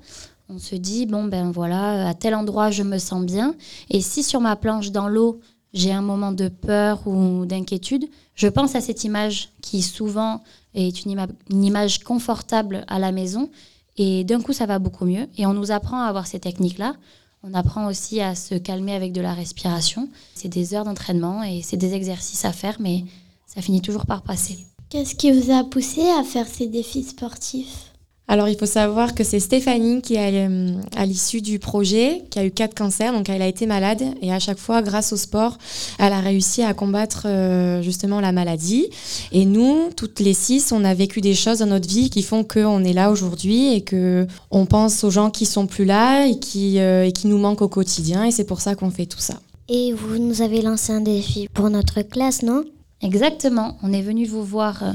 On 0.50 0.60
se 0.60 0.76
dit, 0.76 1.06
bon, 1.06 1.26
ben 1.26 1.52
voilà, 1.52 2.08
à 2.08 2.14
tel 2.14 2.36
endroit, 2.36 2.72
je 2.72 2.84
me 2.84 2.98
sens 2.98 3.24
bien. 3.26 3.56
Et 3.90 4.02
si 4.02 4.24
sur 4.24 4.42
ma 4.42 4.56
planche 4.56 4.92
dans 4.92 5.08
l'eau, 5.08 5.40
j'ai 5.74 5.92
un 5.92 6.02
moment 6.02 6.32
de 6.32 6.48
peur 6.48 7.06
ou 7.06 7.46
d'inquiétude, 7.46 8.06
je 8.36 8.48
pense 8.48 8.76
à 8.76 8.82
cette 8.82 9.04
image 9.04 9.50
qui 9.62 9.82
souvent 9.82 10.42
est 10.74 11.06
une, 11.06 11.28
une 11.50 11.64
image 11.64 12.04
confortable 12.04 12.86
à 12.88 13.00
la 13.00 13.12
maison. 13.12 13.50
Et 13.98 14.24
d'un 14.24 14.42
coup, 14.42 14.54
ça 14.54 14.66
va 14.66 14.80
beaucoup 14.80 15.06
mieux. 15.06 15.28
Et 15.38 15.46
on 15.46 15.54
nous 15.54 15.72
apprend 15.72 16.02
à 16.02 16.06
avoir 16.06 16.28
ces 16.28 16.40
techniques-là. 16.40 16.96
On 17.44 17.54
apprend 17.54 17.88
aussi 17.88 18.22
à 18.22 18.36
se 18.36 18.56
calmer 18.56 18.94
avec 18.94 19.14
de 19.14 19.22
la 19.22 19.34
respiration. 19.34 20.10
C'est 20.34 20.50
des 20.50 20.74
heures 20.74 20.86
d'entraînement 20.86 21.44
et 21.44 21.62
c'est 21.62 21.78
des 21.78 21.94
exercices 21.94 22.46
à 22.46 22.52
faire, 22.52 22.78
mais 22.80 23.04
ça 23.46 23.62
finit 23.62 23.82
toujours 23.82 24.06
par 24.06 24.22
passer. 24.22 24.58
Qu'est-ce 24.90 25.16
qui 25.16 25.32
vous 25.32 25.52
a 25.52 25.64
poussé 25.64 26.02
à 26.20 26.24
faire 26.24 26.48
ces 26.48 26.68
défis 26.68 27.04
sportifs? 27.04 27.92
Alors 28.28 28.50
il 28.50 28.58
faut 28.58 28.66
savoir 28.66 29.14
que 29.14 29.24
c'est 29.24 29.40
Stéphanie 29.40 30.02
qui 30.02 30.16
est 30.16 30.48
euh, 30.48 30.80
à 30.96 31.06
l'issue 31.06 31.42
du 31.42 31.60
projet, 31.60 32.24
qui 32.32 32.40
a 32.40 32.46
eu 32.46 32.50
quatre 32.50 32.74
cancers, 32.74 33.14
donc 33.14 33.30
elle 33.30 33.42
a 33.44 33.48
été 33.48 33.68
malade 33.68 34.02
et 34.22 34.34
à 34.34 34.40
chaque 34.40 34.58
fois, 34.58 34.82
grâce 34.82 35.14
au 35.14 35.16
sport, 35.16 35.60
elle 36.00 36.12
a 36.12 36.22
réussi 36.22 36.64
à 36.64 36.74
combattre 36.74 37.24
euh, 37.26 37.84
justement 37.84 38.22
la 38.22 38.32
maladie. 38.32 38.88
Et 39.32 39.46
nous, 39.46 39.90
toutes 39.96 40.20
les 40.22 40.34
six, 40.34 40.72
on 40.72 40.84
a 40.84 40.96
vécu 40.96 41.22
des 41.22 41.36
choses 41.36 41.60
dans 41.60 41.68
notre 41.68 41.88
vie 41.88 42.10
qui 42.10 42.24
font 42.24 42.44
qu'on 42.44 42.84
est 42.84 42.94
là 42.94 43.12
aujourd'hui 43.12 43.76
et 43.76 43.82
que 43.82 44.26
on 44.50 44.66
pense 44.66 45.04
aux 45.04 45.12
gens 45.12 45.30
qui 45.30 45.46
sont 45.46 45.68
plus 45.68 45.86
là 45.86 46.26
et 46.26 46.40
qui, 46.40 46.80
euh, 46.80 47.06
et 47.06 47.12
qui 47.12 47.28
nous 47.28 47.38
manquent 47.38 47.62
au 47.62 47.70
quotidien. 47.70 48.24
Et 48.24 48.32
c'est 48.32 48.46
pour 48.46 48.60
ça 48.60 48.74
qu'on 48.74 48.90
fait 48.90 49.06
tout 49.06 49.20
ça. 49.20 49.36
Et 49.70 49.94
vous 49.94 50.18
nous 50.18 50.42
avez 50.42 50.64
lancé 50.64 50.92
un 50.92 51.02
défi 51.02 51.48
pour 51.54 51.70
notre 51.70 52.02
classe, 52.02 52.42
non? 52.42 52.64
Exactement. 53.02 53.78
On 53.82 53.94
est 53.94 54.02
venu 54.02 54.26
vous 54.26 54.44
voir 54.44 54.84
euh, 54.84 54.92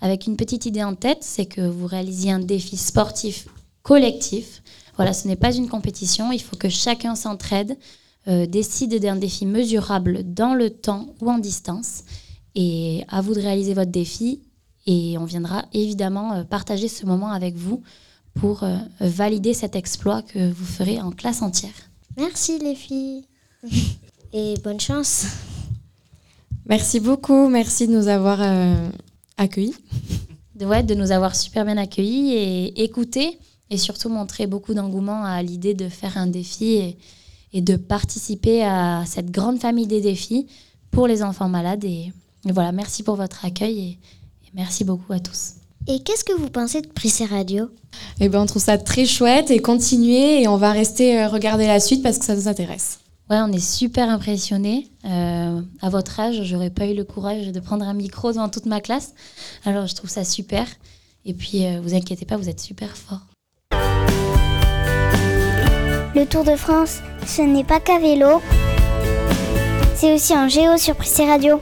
avec 0.00 0.26
une 0.26 0.36
petite 0.36 0.66
idée 0.66 0.82
en 0.82 0.94
tête, 0.94 1.18
c'est 1.22 1.46
que 1.46 1.60
vous 1.60 1.86
réalisiez 1.86 2.32
un 2.32 2.40
défi 2.40 2.76
sportif 2.76 3.46
collectif. 3.82 4.62
Voilà, 4.96 5.12
ce 5.12 5.26
n'est 5.26 5.36
pas 5.36 5.54
une 5.54 5.68
compétition. 5.68 6.32
Il 6.32 6.42
faut 6.42 6.56
que 6.56 6.68
chacun 6.68 7.14
s'entraide, 7.14 7.76
euh, 8.28 8.46
décide 8.46 9.00
d'un 9.00 9.16
défi 9.16 9.46
mesurable 9.46 10.22
dans 10.24 10.54
le 10.54 10.70
temps 10.70 11.14
ou 11.20 11.30
en 11.30 11.38
distance. 11.38 12.04
Et 12.54 13.04
à 13.08 13.20
vous 13.20 13.34
de 13.34 13.40
réaliser 13.40 13.74
votre 13.74 13.90
défi. 13.90 14.40
Et 14.86 15.16
on 15.18 15.24
viendra 15.24 15.64
évidemment 15.72 16.32
euh, 16.32 16.44
partager 16.44 16.88
ce 16.88 17.06
moment 17.06 17.30
avec 17.30 17.54
vous 17.54 17.82
pour 18.34 18.64
valider 18.98 19.52
cet 19.52 19.76
exploit 19.76 20.22
que 20.22 20.50
vous 20.50 20.64
ferez 20.64 21.02
en 21.02 21.10
classe 21.10 21.42
entière. 21.42 21.90
Merci 22.16 22.58
les 22.58 22.74
filles. 22.74 23.26
Et 24.32 24.54
bonne 24.64 24.80
chance. 24.80 25.26
Merci 26.66 27.00
beaucoup, 27.00 27.48
merci 27.48 27.88
de 27.88 27.92
nous 27.92 28.08
avoir 28.08 28.38
euh, 28.40 28.88
accueillis. 29.36 29.74
De, 30.54 30.64
ouais, 30.64 30.82
de 30.82 30.94
nous 30.94 31.10
avoir 31.10 31.34
super 31.34 31.64
bien 31.64 31.76
accueillis 31.76 32.34
et 32.34 32.84
écoutés 32.84 33.38
et 33.70 33.78
surtout 33.78 34.08
montrer 34.08 34.46
beaucoup 34.46 34.74
d'engouement 34.74 35.24
à 35.24 35.42
l'idée 35.42 35.74
de 35.74 35.88
faire 35.88 36.16
un 36.16 36.26
défi 36.26 36.74
et, 36.74 36.98
et, 37.52 37.62
de 37.62 37.76
participer 37.76 38.62
à 38.62 39.02
cette 39.06 39.30
grande 39.30 39.58
famille 39.58 39.86
des 39.86 40.00
défis 40.00 40.46
pour 40.90 41.08
les 41.08 41.22
enfants 41.22 41.48
malades. 41.48 41.84
Et, 41.84 42.12
voilà, 42.44 42.70
merci 42.70 43.02
pour 43.02 43.16
votre 43.16 43.44
accueil 43.44 43.80
et, 43.80 43.98
merci 44.54 44.84
beaucoup 44.84 45.12
à 45.12 45.18
tous. 45.18 45.54
Et 45.88 46.00
qu'est-ce 46.00 46.22
que 46.22 46.34
vous 46.34 46.50
pensez 46.50 46.80
de 46.80 46.86
Prissé 46.86 47.24
Radio? 47.24 47.70
Eh 48.20 48.28
ben, 48.28 48.42
on 48.42 48.46
trouve 48.46 48.62
ça 48.62 48.78
très 48.78 49.04
chouette 49.04 49.50
et 49.50 49.58
continuer 49.58 50.42
et 50.42 50.48
on 50.48 50.56
va 50.56 50.70
rester 50.70 51.18
euh, 51.18 51.28
regarder 51.28 51.66
la 51.66 51.80
suite 51.80 52.02
parce 52.02 52.18
que 52.18 52.24
ça 52.24 52.36
nous 52.36 52.46
intéresse. 52.46 53.00
Ouais, 53.32 53.40
on 53.40 53.50
est 53.50 53.66
super 53.66 54.10
impressionnés. 54.10 54.90
Euh, 55.06 55.62
à 55.80 55.88
votre 55.88 56.20
âge, 56.20 56.42
j'aurais 56.42 56.68
pas 56.68 56.84
eu 56.84 56.92
le 56.92 57.02
courage 57.02 57.46
de 57.50 57.60
prendre 57.60 57.82
un 57.82 57.94
micro 57.94 58.30
devant 58.30 58.50
toute 58.50 58.66
ma 58.66 58.82
classe. 58.82 59.14
Alors 59.64 59.86
je 59.86 59.94
trouve 59.94 60.10
ça 60.10 60.22
super. 60.22 60.66
Et 61.24 61.32
puis, 61.32 61.64
euh, 61.64 61.80
vous 61.82 61.94
inquiétez 61.94 62.26
pas, 62.26 62.36
vous 62.36 62.50
êtes 62.50 62.60
super 62.60 62.94
fort. 62.94 63.20
Le 66.14 66.26
Tour 66.26 66.44
de 66.44 66.54
France, 66.56 66.98
ce 67.26 67.40
n'est 67.40 67.64
pas 67.64 67.80
qu'à 67.80 67.98
vélo. 67.98 68.42
C'est 69.94 70.12
aussi 70.12 70.34
en 70.34 70.46
géo 70.46 70.76
sur 70.76 70.94
Prissé 70.94 71.24
Radio. 71.24 71.58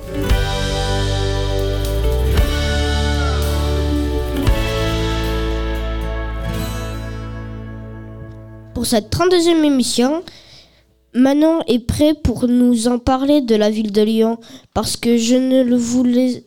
Pour 8.74 8.86
cette 8.86 9.14
32e 9.14 9.62
émission, 9.64 10.24
Manon 11.14 11.60
est 11.66 11.80
prêt 11.80 12.14
pour 12.14 12.46
nous 12.46 12.86
en 12.86 12.98
parler 12.98 13.40
de 13.40 13.56
la 13.56 13.70
ville 13.70 13.90
de 13.90 14.02
Lyon 14.02 14.38
parce 14.74 14.96
que 14.96 15.16
je 15.16 15.34
ne 15.34 15.62
le 15.62 15.76
voulais 15.76 16.44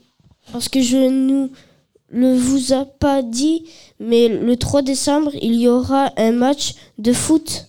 parce 0.51 0.69
que 0.69 0.81
je 0.81 1.49
le 2.09 2.35
vous 2.35 2.73
a 2.73 2.85
pas 2.85 3.21
dit 3.21 3.65
mais 3.99 4.29
le 4.29 4.55
3 4.55 4.81
décembre 4.81 5.31
il 5.41 5.55
y 5.55 5.67
aura 5.67 6.11
un 6.17 6.31
match 6.31 6.75
de 6.97 7.11
foot. 7.11 7.67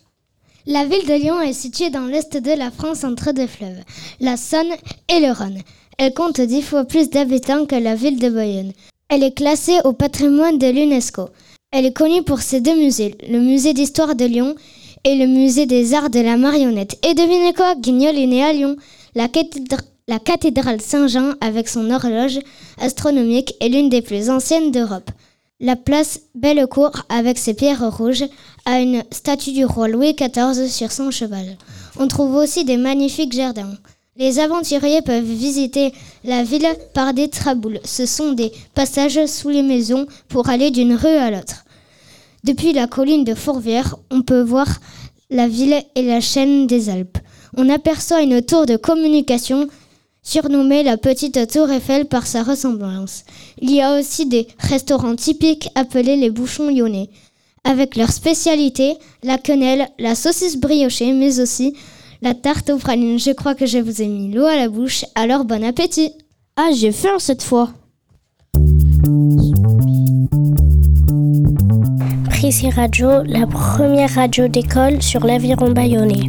La 0.67 0.85
ville 0.85 1.07
de 1.07 1.15
Lyon 1.15 1.41
est 1.41 1.53
située 1.53 1.91
dans 1.91 2.07
l'est 2.07 2.37
de 2.37 2.53
la 2.53 2.71
France 2.71 3.05
entre 3.05 3.33
deux 3.33 3.49
fleuves, 3.49 3.83
la 4.21 4.37
Saône 4.37 4.73
et 5.09 5.21
le 5.21 5.33
Rhône. 5.33 5.61
Elle 5.99 6.15
compte 6.15 6.41
dix 6.41 6.63
fois 6.63 6.85
plus 6.85 7.11
d'habitants 7.11 7.67
que 7.67 7.75
la 7.75 7.97
ville 7.97 8.19
de 8.19 8.31
Bayonne. 8.31 8.73
Elle 9.09 9.25
est 9.25 9.37
classée 9.37 9.79
au 9.85 9.93
patrimoine 9.93 10.59
de 10.59 10.69
l'UNESCO. 10.69 11.29
Elle 11.71 11.87
est 11.87 11.93
connue 11.93 12.23
pour 12.23 12.41
ses 12.41 12.61
deux 12.61 12.77
musées, 12.77 13.17
le 13.29 13.41
musée 13.41 13.75
d'histoire 13.75 14.15
de 14.15 14.25
Lyon 14.25 14.55
et 15.05 15.15
le 15.15 15.27
musée 15.27 15.67
des 15.67 15.95
arts 15.95 16.11
de 16.11 16.21
la 16.21 16.37
marionnette. 16.37 16.99
Et 17.07 17.15
devinez 17.15 17.53
quoi, 17.53 17.75
Guignol 17.75 18.17
est 18.17 18.27
né 18.27 18.43
à 18.43 18.53
Lyon. 18.53 18.77
La, 19.15 19.29
cathédrale 20.19 20.81
Saint-Jean, 20.81 21.35
avec 21.41 21.69
son 21.69 21.91
horloge 21.91 22.41
astronomique, 22.81 23.55
est 23.61 23.69
l'une 23.69 23.91
des 23.91 24.03
plus 24.03 24.31
anciennes 24.31 24.71
d'Europe. 24.71 25.11
La 25.61 25.77
place 25.77 26.21
Bellecour, 26.35 26.91
avec 27.09 27.39
ses 27.39 27.55
pierres 27.55 27.97
rouges, 27.97 28.25
a 28.65 28.81
une 28.81 29.05
statue 29.11 29.53
du 29.53 29.65
roi 29.65 29.89
Louis 29.89 30.15
XIV 30.15 30.69
sur 30.69 30.91
son 30.91 31.11
cheval. 31.11 31.57
On 31.99 32.09
trouve 32.09 32.35
aussi 32.35 32.65
des 32.65 32.77
magnifiques 32.77 33.35
jardins. 33.35 33.75
Les 34.17 34.39
aventuriers 34.39 35.03
peuvent 35.03 35.25
visiter 35.25 35.93
la 36.23 36.45
ville 36.45 36.67
par 36.93 37.15
des 37.15 37.29
traboules. 37.29 37.81
Ce 37.85 38.07
sont 38.07 38.33
des 38.33 38.53
passages 38.75 39.27
sous 39.27 39.49
les 39.49 39.63
maisons 39.63 40.07
pour 40.29 40.49
aller 40.49 40.71
d'une 40.71 40.95
rue 40.95 41.09
à 41.09 41.31
l'autre. 41.31 41.64
Depuis 42.45 42.75
la 42.75 42.87
colline 42.87 43.25
de 43.25 43.35
Fourvière, 43.35 43.97
on 44.11 44.21
peut 44.21 44.43
voir 44.43 44.67
la 45.31 45.49
ville 45.49 45.83
et 45.95 46.03
la 46.03 46.21
chaîne 46.21 46.67
des 46.67 46.91
Alpes. 46.91 47.17
On 47.57 47.71
aperçoit 47.71 48.21
une 48.21 48.43
tour 48.43 48.67
de 48.67 48.77
communication 48.77 49.67
surnommée 50.23 50.83
la 50.83 50.99
petite 50.99 51.51
tour 51.51 51.71
Eiffel 51.71 52.05
par 52.05 52.27
sa 52.27 52.43
ressemblance. 52.43 53.25
Il 53.63 53.71
y 53.71 53.81
a 53.81 53.99
aussi 53.99 54.27
des 54.27 54.47
restaurants 54.59 55.17
typiques 55.17 55.71
appelés 55.75 56.17
les 56.17 56.29
bouchons 56.29 56.69
lyonnais, 56.69 57.09
avec 57.65 57.97
leur 57.97 58.11
spécialité, 58.11 58.99
la 59.23 59.39
quenelle, 59.39 59.89
la 59.99 60.15
saucisse 60.15 60.59
briochée, 60.59 61.15
mais 61.15 61.41
aussi 61.41 61.75
la 62.21 62.35
tarte 62.35 62.69
aux 62.69 62.79
pralines. 62.79 63.19
Je 63.19 63.31
crois 63.31 63.55
que 63.55 63.65
je 63.65 63.79
vous 63.79 64.03
ai 64.03 64.07
mis 64.07 64.31
l'eau 64.31 64.45
à 64.45 64.57
la 64.57 64.69
bouche, 64.69 65.07
alors 65.15 65.47
bon 65.47 65.65
appétit 65.65 66.13
Ah, 66.57 66.69
j'ai 66.75 66.93
faim 66.93 67.19
cette 67.19 67.43
fois 67.43 67.71
Radio, 72.45 73.23
la 73.23 73.47
première 73.47 74.17
radio 74.17 74.49
d'école 74.49 75.01
sur 75.01 75.25
l'aviron 75.25 75.71
bayonnais. 75.71 76.29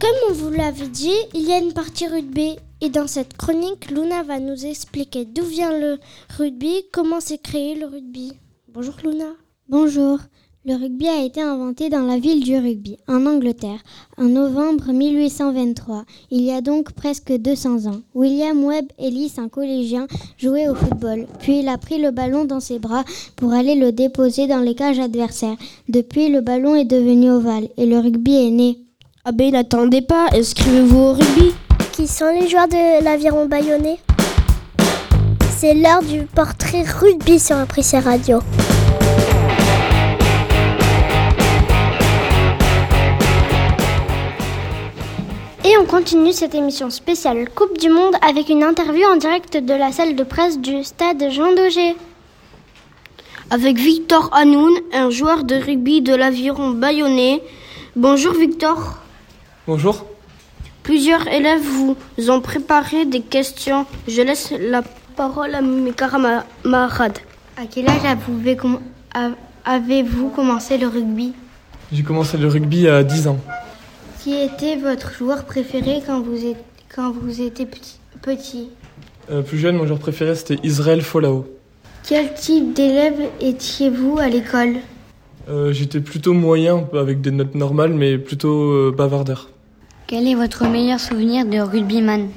Comme 0.00 0.16
on 0.30 0.32
vous 0.32 0.50
l'avait 0.52 0.88
dit, 0.88 1.10
il 1.34 1.42
y 1.42 1.52
a 1.52 1.58
une 1.58 1.74
partie 1.74 2.06
rugby. 2.06 2.56
Et 2.80 2.88
dans 2.88 3.06
cette 3.06 3.36
chronique, 3.36 3.90
Luna 3.90 4.22
va 4.22 4.40
nous 4.40 4.64
expliquer 4.64 5.26
d'où 5.26 5.44
vient 5.44 5.78
le 5.78 5.98
rugby, 6.38 6.86
comment 6.94 7.20
s'est 7.20 7.36
créé 7.36 7.74
le 7.74 7.84
rugby. 7.84 8.32
Bonjour 8.68 8.94
Luna. 9.04 9.34
Bonjour. 9.68 10.18
Le 10.64 10.76
rugby 10.76 11.08
a 11.08 11.24
été 11.24 11.42
inventé 11.42 11.88
dans 11.88 12.02
la 12.02 12.20
ville 12.20 12.44
du 12.44 12.56
rugby, 12.56 12.96
en 13.08 13.26
Angleterre, 13.26 13.80
en 14.16 14.26
novembre 14.26 14.92
1823. 14.92 16.04
Il 16.30 16.42
y 16.42 16.52
a 16.52 16.60
donc 16.60 16.92
presque 16.92 17.32
200 17.32 17.86
ans. 17.86 18.02
William 18.14 18.62
Webb 18.64 18.86
Ellis, 18.96 19.32
un 19.38 19.48
collégien, 19.48 20.06
jouait 20.38 20.68
au 20.68 20.76
football. 20.76 21.26
Puis 21.40 21.58
il 21.58 21.68
a 21.68 21.78
pris 21.78 22.00
le 22.00 22.12
ballon 22.12 22.44
dans 22.44 22.60
ses 22.60 22.78
bras 22.78 23.02
pour 23.34 23.52
aller 23.52 23.74
le 23.74 23.90
déposer 23.90 24.46
dans 24.46 24.60
les 24.60 24.76
cages 24.76 25.00
adversaires. 25.00 25.56
Depuis, 25.88 26.28
le 26.28 26.42
ballon 26.42 26.76
est 26.76 26.84
devenu 26.84 27.32
ovale 27.32 27.66
et 27.76 27.86
le 27.86 27.98
rugby 27.98 28.46
est 28.46 28.50
né. 28.50 28.78
Ah 29.24 29.32
ben 29.32 29.50
n'attendez 29.50 30.00
pas, 30.00 30.28
inscrivez-vous 30.32 30.96
au 30.96 31.12
rugby. 31.14 31.50
Qui 31.90 32.06
sont 32.06 32.32
les 32.38 32.46
joueurs 32.46 32.68
de 32.68 33.02
l'aviron 33.02 33.46
bayonnais? 33.46 33.98
C'est 35.56 35.74
l'heure 35.74 36.04
du 36.04 36.22
portrait 36.22 36.82
rugby 36.82 37.40
sur 37.40 37.56
Apprécié 37.56 37.98
Radio. 37.98 38.38
Et 45.64 45.76
on 45.80 45.84
continue 45.84 46.32
cette 46.32 46.56
émission 46.56 46.90
spéciale 46.90 47.48
Coupe 47.48 47.78
du 47.78 47.88
Monde 47.88 48.16
avec 48.26 48.48
une 48.48 48.64
interview 48.64 49.04
en 49.06 49.14
direct 49.16 49.56
de 49.56 49.72
la 49.72 49.92
salle 49.92 50.16
de 50.16 50.24
presse 50.24 50.58
du 50.58 50.82
stade 50.82 51.22
Jean 51.30 51.54
Daugé. 51.54 51.94
Avec 53.48 53.76
Victor 53.76 54.28
Hanoun, 54.32 54.72
un 54.92 55.10
joueur 55.10 55.44
de 55.44 55.54
rugby 55.54 56.02
de 56.02 56.16
l'aviron 56.16 56.70
bayonnais. 56.70 57.44
Bonjour 57.94 58.32
Victor. 58.34 58.98
Bonjour. 59.68 60.04
Plusieurs 60.82 61.28
élèves 61.28 61.62
vous 61.62 61.96
ont 62.28 62.40
préparé 62.40 63.04
des 63.04 63.20
questions. 63.20 63.86
Je 64.08 64.20
laisse 64.20 64.52
la 64.58 64.82
parole 65.14 65.54
à 65.54 65.60
mes 65.60 65.92
camarades. 65.92 67.18
À 67.56 67.66
quel 67.70 67.88
âge 67.88 68.00
avez-vous 69.64 70.28
commencé 70.30 70.76
le 70.76 70.88
rugby? 70.88 71.34
J'ai 71.92 72.02
commencé 72.02 72.36
le 72.36 72.48
rugby 72.48 72.88
à 72.88 73.04
10 73.04 73.28
ans. 73.28 73.38
Qui 74.22 74.34
était 74.34 74.76
votre 74.76 75.12
joueur 75.12 75.44
préféré 75.44 76.00
quand 76.06 76.20
vous, 76.20 76.46
êtes, 76.46 76.64
quand 76.94 77.10
vous 77.10 77.40
étiez 77.40 77.66
petit, 77.66 78.68
euh, 79.32 79.42
Plus 79.42 79.58
jeune, 79.58 79.74
mon 79.74 79.84
joueur 79.84 79.98
préféré 79.98 80.36
c'était 80.36 80.60
Israël 80.62 81.02
Folao. 81.02 81.44
Quel 82.08 82.32
type 82.34 82.72
d'élève 82.72 83.18
étiez-vous 83.40 84.18
à 84.20 84.28
l'école? 84.28 84.76
Euh, 85.48 85.72
J'étais 85.72 85.98
plutôt 85.98 86.34
moyen, 86.34 86.86
avec 86.92 87.20
des 87.20 87.32
notes 87.32 87.56
normales, 87.56 87.94
mais 87.94 88.16
plutôt 88.16 88.70
euh, 88.70 88.94
bavardeur. 88.96 89.50
Quel 90.06 90.28
est 90.28 90.36
votre 90.36 90.68
meilleur 90.68 91.00
souvenir 91.00 91.44
de 91.44 91.58
rugbyman? 91.58 92.28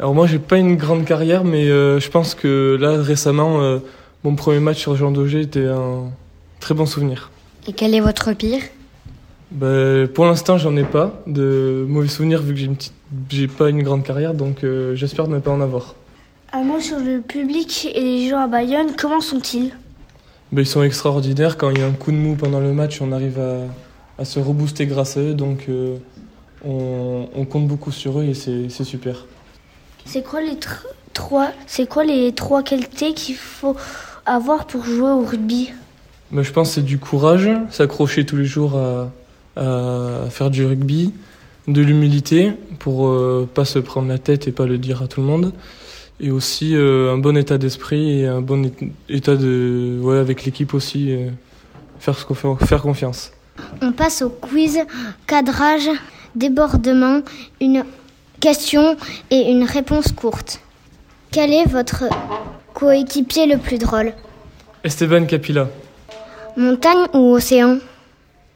Alors 0.00 0.14
moi 0.14 0.26
j'ai 0.26 0.40
pas 0.40 0.56
une 0.56 0.74
grande 0.74 1.04
carrière, 1.04 1.44
mais 1.44 1.68
euh, 1.68 2.00
je 2.00 2.10
pense 2.10 2.34
que 2.34 2.76
là 2.80 3.00
récemment, 3.00 3.60
euh, 3.60 3.78
mon 4.24 4.34
premier 4.34 4.58
match 4.58 4.78
sur 4.80 4.96
Jean 4.96 5.12
Daugé 5.12 5.42
était 5.42 5.66
un 5.66 6.10
très 6.58 6.74
bon 6.74 6.86
souvenir. 6.86 7.30
Et 7.68 7.72
quel 7.72 7.94
est 7.94 8.00
votre 8.00 8.32
pire? 8.32 8.62
Ben, 9.54 10.08
Pour 10.08 10.26
l'instant 10.26 10.58
j'en 10.58 10.76
ai 10.76 10.82
pas 10.84 11.22
de 11.26 11.86
mauvais 11.88 12.08
souvenirs 12.08 12.42
vu 12.42 12.54
que 12.54 12.58
j'ai, 12.60 12.66
une 12.66 12.74
petite... 12.76 12.92
j'ai 13.30 13.46
pas 13.46 13.70
une 13.70 13.82
grande 13.82 14.02
carrière, 14.02 14.34
donc 14.34 14.64
euh, 14.64 14.94
j'espère 14.96 15.28
ne 15.28 15.38
pas 15.38 15.52
en 15.52 15.60
avoir. 15.60 15.94
Un 16.52 16.64
mot 16.64 16.80
sur 16.80 16.98
le 16.98 17.20
public 17.20 17.88
et 17.94 18.00
les 18.00 18.28
gens 18.28 18.40
à 18.40 18.48
Bayonne, 18.48 18.88
comment 18.98 19.20
sont-ils? 19.20 19.72
Ben, 20.52 20.62
Ils 20.62 20.66
sont 20.66 20.82
extraordinaires, 20.82 21.56
quand 21.56 21.70
il 21.70 21.78
y 21.78 21.82
a 21.82 21.86
un 21.86 21.92
coup 21.92 22.10
de 22.10 22.16
mou 22.16 22.34
pendant 22.34 22.60
le 22.60 22.72
match, 22.72 23.00
on 23.00 23.12
arrive 23.12 23.38
à, 23.38 24.20
à 24.20 24.24
se 24.24 24.40
rebooster 24.40 24.86
grâce 24.86 25.16
à 25.16 25.20
eux, 25.20 25.34
donc 25.34 25.68
on, 26.64 27.28
on, 27.34 27.44
compte 27.44 27.68
beaucoup 27.68 27.92
sur 27.92 28.20
eux 28.20 28.24
et 28.24 28.34
c'est, 28.34 28.68
c'est 28.70 28.84
super. 28.84 29.26
C'est 30.04 30.24
quoi 30.24 30.40
les 30.42 30.54
tr- 30.54 30.84
trois, 31.12 31.48
c'est 31.66 31.88
quoi 31.88 32.04
les 32.04 32.32
trois 32.32 32.62
qualités 32.62 33.14
qu'il 33.14 33.36
faut 33.36 33.76
avoir 34.26 34.66
pour 34.66 34.84
jouer 34.84 35.10
au 35.10 35.24
rugby? 35.24 35.72
Ben, 36.32 36.42
Je 36.42 36.52
pense 36.52 36.68
que 36.70 36.74
c'est 36.76 36.82
du 36.84 36.98
courage, 36.98 37.48
s'accrocher 37.70 38.26
tous 38.26 38.36
les 38.36 38.44
jours 38.44 38.76
à, 38.76 39.10
à 39.56 40.26
faire 40.30 40.50
du 40.50 40.64
rugby, 40.64 41.12
de 41.68 41.80
l'humilité 41.80 42.52
pour 42.78 43.08
euh, 43.08 43.48
pas 43.52 43.64
se 43.64 43.78
prendre 43.78 44.08
la 44.08 44.18
tête 44.18 44.48
et 44.48 44.52
pas 44.52 44.66
le 44.66 44.78
dire 44.78 45.02
à 45.02 45.06
tout 45.06 45.20
le 45.20 45.26
monde, 45.26 45.52
et 46.20 46.30
aussi 46.30 46.76
euh, 46.76 47.12
un 47.12 47.18
bon 47.18 47.36
état 47.36 47.58
d'esprit 47.58 48.20
et 48.20 48.26
un 48.26 48.40
bon 48.40 48.70
état 49.08 49.36
de 49.36 49.98
ouais 50.02 50.18
avec 50.18 50.44
l'équipe 50.44 50.74
aussi, 50.74 51.12
euh, 51.12 51.30
faire, 51.98 52.16
faire 52.60 52.82
confiance. 52.82 53.32
On 53.80 53.92
passe 53.92 54.22
au 54.22 54.30
quiz 54.30 54.80
cadrage 55.26 55.88
débordement, 56.34 57.22
une 57.60 57.84
question 58.40 58.96
et 59.30 59.50
une 59.50 59.64
réponse 59.64 60.12
courte. 60.12 60.60
Quel 61.30 61.52
est 61.52 61.66
votre 61.66 62.04
coéquipier 62.74 63.46
le 63.46 63.58
plus 63.58 63.78
drôle? 63.78 64.12
Esteban 64.82 65.24
Capilla. 65.24 65.68
Montagne 66.56 67.06
ou 67.14 67.34
océan? 67.34 67.78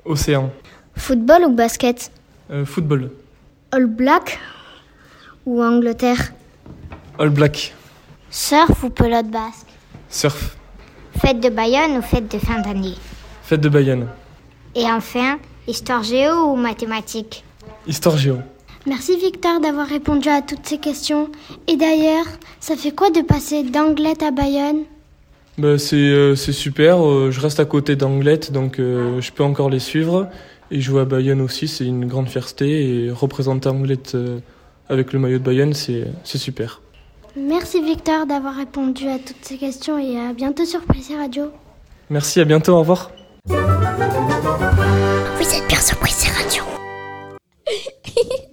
Océan. 0.04 0.50
Football 0.98 1.44
ou 1.46 1.52
basket 1.52 2.10
euh, 2.50 2.64
Football. 2.64 3.10
All 3.70 3.86
Black 3.86 4.38
ou 5.46 5.62
Angleterre 5.62 6.32
All 7.18 7.30
Black. 7.30 7.74
Surf 8.30 8.82
ou 8.82 8.90
pelote 8.90 9.28
basque 9.28 9.66
Surf. 10.10 10.56
Fête 11.20 11.40
de 11.40 11.48
Bayonne 11.48 11.96
ou 11.98 12.02
fête 12.02 12.30
de 12.30 12.38
fin 12.38 12.60
d'année 12.60 12.94
Fête 13.42 13.60
de 13.60 13.68
Bayonne. 13.68 14.08
Et 14.74 14.84
enfin, 14.84 15.38
histoire 15.66 16.02
géo 16.02 16.52
ou 16.52 16.56
mathématiques 16.56 17.44
Histoire 17.86 18.18
géo. 18.18 18.38
Merci 18.86 19.16
Victor 19.16 19.60
d'avoir 19.60 19.86
répondu 19.86 20.28
à 20.28 20.42
toutes 20.42 20.66
ces 20.66 20.78
questions. 20.78 21.30
Et 21.66 21.76
d'ailleurs, 21.76 22.26
ça 22.60 22.76
fait 22.76 22.92
quoi 22.92 23.10
de 23.10 23.22
passer 23.22 23.62
d'Anglette 23.62 24.22
à 24.22 24.30
Bayonne? 24.30 24.84
Bah, 25.58 25.76
c'est, 25.76 25.96
euh, 25.96 26.36
c'est 26.36 26.52
super, 26.52 27.04
euh, 27.04 27.30
je 27.32 27.40
reste 27.40 27.58
à 27.58 27.64
côté 27.64 27.96
d'Anglette, 27.96 28.52
donc 28.52 28.78
euh, 28.78 29.20
je 29.20 29.32
peux 29.32 29.42
encore 29.42 29.70
les 29.70 29.80
suivre. 29.80 30.28
Et 30.70 30.80
jouer 30.80 31.00
à 31.02 31.04
Bayonne 31.04 31.40
aussi, 31.40 31.68
c'est 31.68 31.84
une 31.84 32.06
grande 32.06 32.28
fierté. 32.28 33.04
Et 33.06 33.10
représenter 33.10 33.68
Anglette 33.68 34.16
avec 34.88 35.12
le 35.12 35.18
maillot 35.18 35.38
de 35.38 35.44
Bayonne, 35.44 35.74
c'est, 35.74 36.06
c'est 36.24 36.38
super. 36.38 36.80
Merci 37.36 37.82
Victor 37.82 38.26
d'avoir 38.26 38.54
répondu 38.56 39.08
à 39.08 39.18
toutes 39.18 39.42
ces 39.42 39.58
questions 39.58 39.98
et 39.98 40.18
à 40.18 40.32
bientôt 40.32 40.64
sur 40.64 40.82
Prissé 40.82 41.16
Radio. 41.16 41.52
Merci, 42.10 42.40
à 42.40 42.44
bientôt, 42.44 42.72
au 42.72 42.80
revoir. 42.80 43.12
Vous 43.46 43.54
êtes 45.54 45.68
bien 45.68 45.80
sur 45.80 45.98
Prissé 45.98 46.28
Radio. 46.30 46.64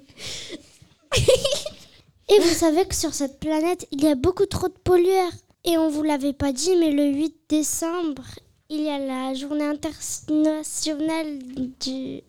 Et 2.27 2.39
vous 2.39 2.53
savez 2.53 2.85
que 2.85 2.95
sur 2.95 3.13
cette 3.13 3.39
planète, 3.39 3.87
il 3.91 4.03
y 4.03 4.07
a 4.07 4.15
beaucoup 4.15 4.45
trop 4.45 4.67
de 4.67 4.73
pollueurs. 4.83 5.31
Et 5.63 5.77
on 5.77 5.89
vous 5.89 6.03
l'avait 6.03 6.33
pas 6.33 6.51
dit, 6.51 6.75
mais 6.77 6.91
le 6.91 7.05
8 7.05 7.33
décembre, 7.49 8.23
il 8.69 8.81
y 8.81 8.89
a 8.89 8.97
la 8.97 9.33
journée 9.33 9.65
internationale 9.65 11.39
du, 11.79 12.21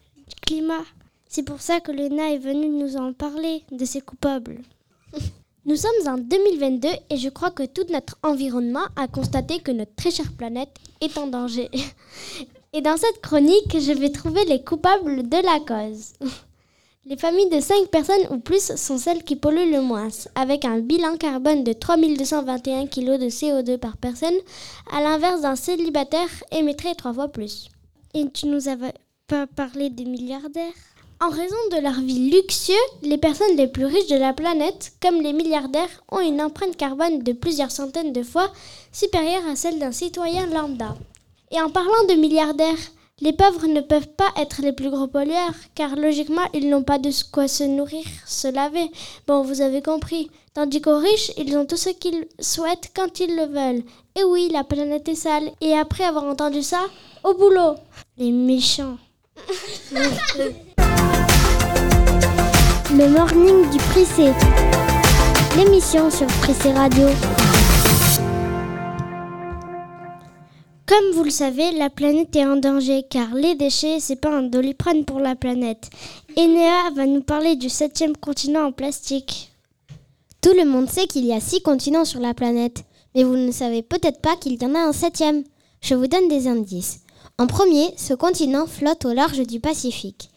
climat. 0.42 0.84
C'est 1.28 1.42
pour 1.42 1.60
ça 1.60 1.80
que 1.80 1.92
Lena 1.92 2.32
est 2.32 2.38
venue 2.38 2.68
nous 2.68 2.96
en 2.96 3.12
parler, 3.12 3.62
de 3.72 3.84
ses 3.84 4.00
coupables. 4.00 4.60
Nous 5.64 5.76
sommes 5.76 6.06
en 6.06 6.16
2022 6.18 6.88
et 7.10 7.16
je 7.16 7.28
crois 7.28 7.50
que 7.50 7.64
tout 7.64 7.86
notre 7.90 8.16
environnement 8.22 8.86
a 8.94 9.08
constaté 9.08 9.58
que 9.58 9.72
notre 9.72 9.96
très 9.96 10.12
chère 10.12 10.32
planète 10.32 10.70
est 11.00 11.18
en 11.18 11.26
danger. 11.26 11.70
Et 12.72 12.82
dans 12.82 12.96
cette 12.96 13.20
chronique, 13.20 13.76
je 13.80 13.92
vais 13.92 14.10
trouver 14.10 14.44
les 14.44 14.62
coupables 14.62 15.28
de 15.28 15.36
la 15.38 15.60
cause. 15.60 16.12
Les 17.08 17.16
familles 17.16 17.50
de 17.50 17.60
5 17.60 17.86
personnes 17.86 18.26
ou 18.30 18.38
plus 18.38 18.74
sont 18.74 18.98
celles 18.98 19.22
qui 19.22 19.36
polluent 19.36 19.70
le 19.70 19.80
moins, 19.80 20.08
avec 20.34 20.64
un 20.64 20.80
bilan 20.80 21.16
carbone 21.16 21.62
de 21.62 21.72
3221 21.72 22.88
kg 22.88 23.16
de 23.16 23.28
CO2 23.28 23.78
par 23.78 23.96
personne, 23.96 24.34
à 24.90 25.00
l'inverse 25.00 25.42
d'un 25.42 25.54
célibataire 25.54 26.28
émettrait 26.50 26.96
trois 26.96 27.12
fois 27.12 27.28
plus. 27.28 27.68
Et 28.12 28.28
tu 28.34 28.46
nous 28.48 28.66
avais 28.66 28.92
pas 29.28 29.46
parlé 29.46 29.88
des 29.88 30.04
milliardaires? 30.04 30.72
En 31.20 31.28
raison 31.28 31.54
de 31.70 31.80
leur 31.80 32.00
vie 32.00 32.28
luxueuse, 32.28 32.76
les 33.02 33.18
personnes 33.18 33.56
les 33.56 33.68
plus 33.68 33.86
riches 33.86 34.08
de 34.08 34.18
la 34.18 34.32
planète, 34.32 34.94
comme 35.00 35.22
les 35.22 35.32
milliardaires, 35.32 36.02
ont 36.10 36.18
une 36.18 36.42
empreinte 36.42 36.76
carbone 36.76 37.20
de 37.20 37.32
plusieurs 37.32 37.70
centaines 37.70 38.12
de 38.12 38.24
fois 38.24 38.50
supérieure 38.90 39.46
à 39.48 39.54
celle 39.54 39.78
d'un 39.78 39.92
citoyen 39.92 40.46
lambda. 40.48 40.96
Et 41.52 41.60
en 41.60 41.70
parlant 41.70 42.04
de 42.08 42.14
milliardaires, 42.14 42.74
les 43.22 43.32
pauvres 43.32 43.66
ne 43.66 43.80
peuvent 43.80 44.08
pas 44.08 44.28
être 44.36 44.60
les 44.60 44.72
plus 44.72 44.90
gros 44.90 45.06
pollueurs, 45.06 45.54
car 45.74 45.96
logiquement, 45.96 46.46
ils 46.52 46.68
n'ont 46.68 46.82
pas 46.82 46.98
de 46.98 47.10
quoi 47.32 47.48
se 47.48 47.64
nourrir, 47.64 48.04
se 48.26 48.48
laver. 48.48 48.90
Bon, 49.26 49.42
vous 49.42 49.62
avez 49.62 49.80
compris. 49.80 50.30
Tandis 50.52 50.82
qu'aux 50.82 50.98
riches, 50.98 51.32
ils 51.38 51.56
ont 51.56 51.64
tout 51.64 51.78
ce 51.78 51.88
qu'ils 51.88 52.26
souhaitent 52.40 52.90
quand 52.94 53.20
ils 53.20 53.34
le 53.34 53.46
veulent. 53.46 53.82
Et 54.16 54.24
oui, 54.24 54.50
la 54.52 54.64
planète 54.64 55.08
est 55.08 55.14
sale. 55.14 55.50
Et 55.62 55.72
après 55.72 56.04
avoir 56.04 56.24
entendu 56.24 56.62
ça, 56.62 56.80
au 57.24 57.32
boulot. 57.34 57.76
Les 58.18 58.32
méchants. 58.32 58.98
Le 62.92 63.08
morning 63.08 63.70
du 63.70 63.78
Prissé. 63.78 64.32
L'émission 65.56 66.10
sur 66.10 66.26
Prissé 66.26 66.70
Radio. 66.72 67.08
Comme 70.86 71.10
vous 71.14 71.24
le 71.24 71.30
savez, 71.30 71.72
la 71.72 71.90
planète 71.90 72.36
est 72.36 72.46
en 72.46 72.54
danger 72.54 73.02
car 73.10 73.34
les 73.34 73.56
déchets, 73.56 73.98
c'est 73.98 74.20
pas 74.20 74.30
un 74.30 74.44
doliprane 74.44 75.04
pour 75.04 75.18
la 75.18 75.34
planète. 75.34 75.90
Enea 76.36 76.90
va 76.94 77.06
nous 77.06 77.22
parler 77.22 77.56
du 77.56 77.68
septième 77.68 78.16
continent 78.16 78.66
en 78.66 78.72
plastique. 78.72 79.50
Tout 80.40 80.52
le 80.56 80.64
monde 80.64 80.88
sait 80.88 81.08
qu'il 81.08 81.24
y 81.24 81.32
a 81.32 81.40
six 81.40 81.60
continents 81.60 82.04
sur 82.04 82.20
la 82.20 82.34
planète, 82.34 82.84
mais 83.16 83.24
vous 83.24 83.36
ne 83.36 83.50
savez 83.50 83.82
peut-être 83.82 84.20
pas 84.20 84.36
qu'il 84.36 84.62
y 84.62 84.64
en 84.64 84.76
a 84.76 84.78
un 84.78 84.92
septième. 84.92 85.42
Je 85.80 85.96
vous 85.96 86.06
donne 86.06 86.28
des 86.28 86.46
indices. 86.46 87.00
En 87.36 87.48
premier, 87.48 87.92
ce 87.96 88.14
continent 88.14 88.66
flotte 88.66 89.06
au 89.06 89.12
large 89.12 89.44
du 89.44 89.58
Pacifique. 89.58 90.30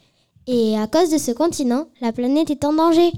Et 0.47 0.79
à 0.79 0.87
cause 0.87 1.11
de 1.11 1.19
ce 1.19 1.31
continent, 1.31 1.89
la 2.01 2.11
planète 2.11 2.49
est 2.49 2.65
en 2.65 2.73
danger. 2.73 3.11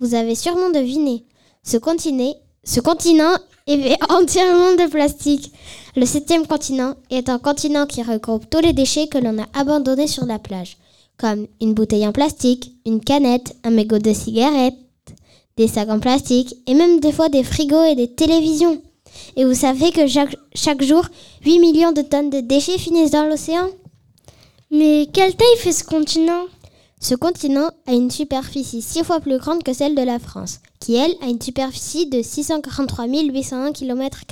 Vous 0.00 0.14
avez 0.14 0.34
sûrement 0.34 0.70
deviné. 0.70 1.26
Ce 1.62 1.76
continent, 1.76 2.34
ce 2.64 2.80
continent 2.80 3.34
est 3.68 3.98
entièrement 4.10 4.74
de 4.74 4.88
plastique. 4.88 5.52
Le 5.96 6.06
septième 6.06 6.46
continent 6.46 6.94
est 7.10 7.28
un 7.28 7.38
continent 7.38 7.86
qui 7.86 8.02
regroupe 8.02 8.48
tous 8.50 8.60
les 8.60 8.72
déchets 8.72 9.08
que 9.08 9.18
l'on 9.18 9.38
a 9.38 9.46
abandonnés 9.54 10.06
sur 10.06 10.26
la 10.26 10.38
plage, 10.38 10.76
comme 11.16 11.46
une 11.60 11.74
bouteille 11.74 12.06
en 12.06 12.12
plastique, 12.12 12.72
une 12.86 13.00
canette, 13.00 13.56
un 13.64 13.70
mégot 13.70 13.98
de 13.98 14.12
cigarette, 14.12 14.74
des 15.56 15.68
sacs 15.68 15.90
en 15.90 15.98
plastique 15.98 16.54
et 16.66 16.74
même 16.74 17.00
des 17.00 17.12
fois 17.12 17.28
des 17.28 17.42
frigos 17.42 17.84
et 17.84 17.94
des 17.94 18.08
télévisions. 18.14 18.80
Et 19.36 19.44
vous 19.44 19.54
savez 19.54 19.90
que 19.90 20.06
chaque, 20.06 20.36
chaque 20.54 20.82
jour, 20.82 21.04
8 21.44 21.58
millions 21.58 21.92
de 21.92 22.02
tonnes 22.02 22.30
de 22.30 22.40
déchets 22.40 22.78
finissent 22.78 23.10
dans 23.10 23.24
l'océan? 23.24 23.68
Mais 24.70 25.08
quelle 25.12 25.34
taille 25.34 25.56
fait 25.58 25.72
ce 25.72 25.84
continent? 25.84 26.44
Ce 27.00 27.14
continent 27.14 27.70
a 27.86 27.92
une 27.92 28.10
superficie 28.10 28.82
six 28.82 29.04
fois 29.04 29.20
plus 29.20 29.38
grande 29.38 29.62
que 29.62 29.72
celle 29.72 29.94
de 29.94 30.02
la 30.02 30.18
France, 30.18 30.60
qui 30.80 30.96
elle 30.96 31.14
a 31.22 31.26
une 31.26 31.40
superficie 31.40 32.06
de 32.06 32.22
643 32.22 33.06
801 33.06 33.72
km. 33.72 34.24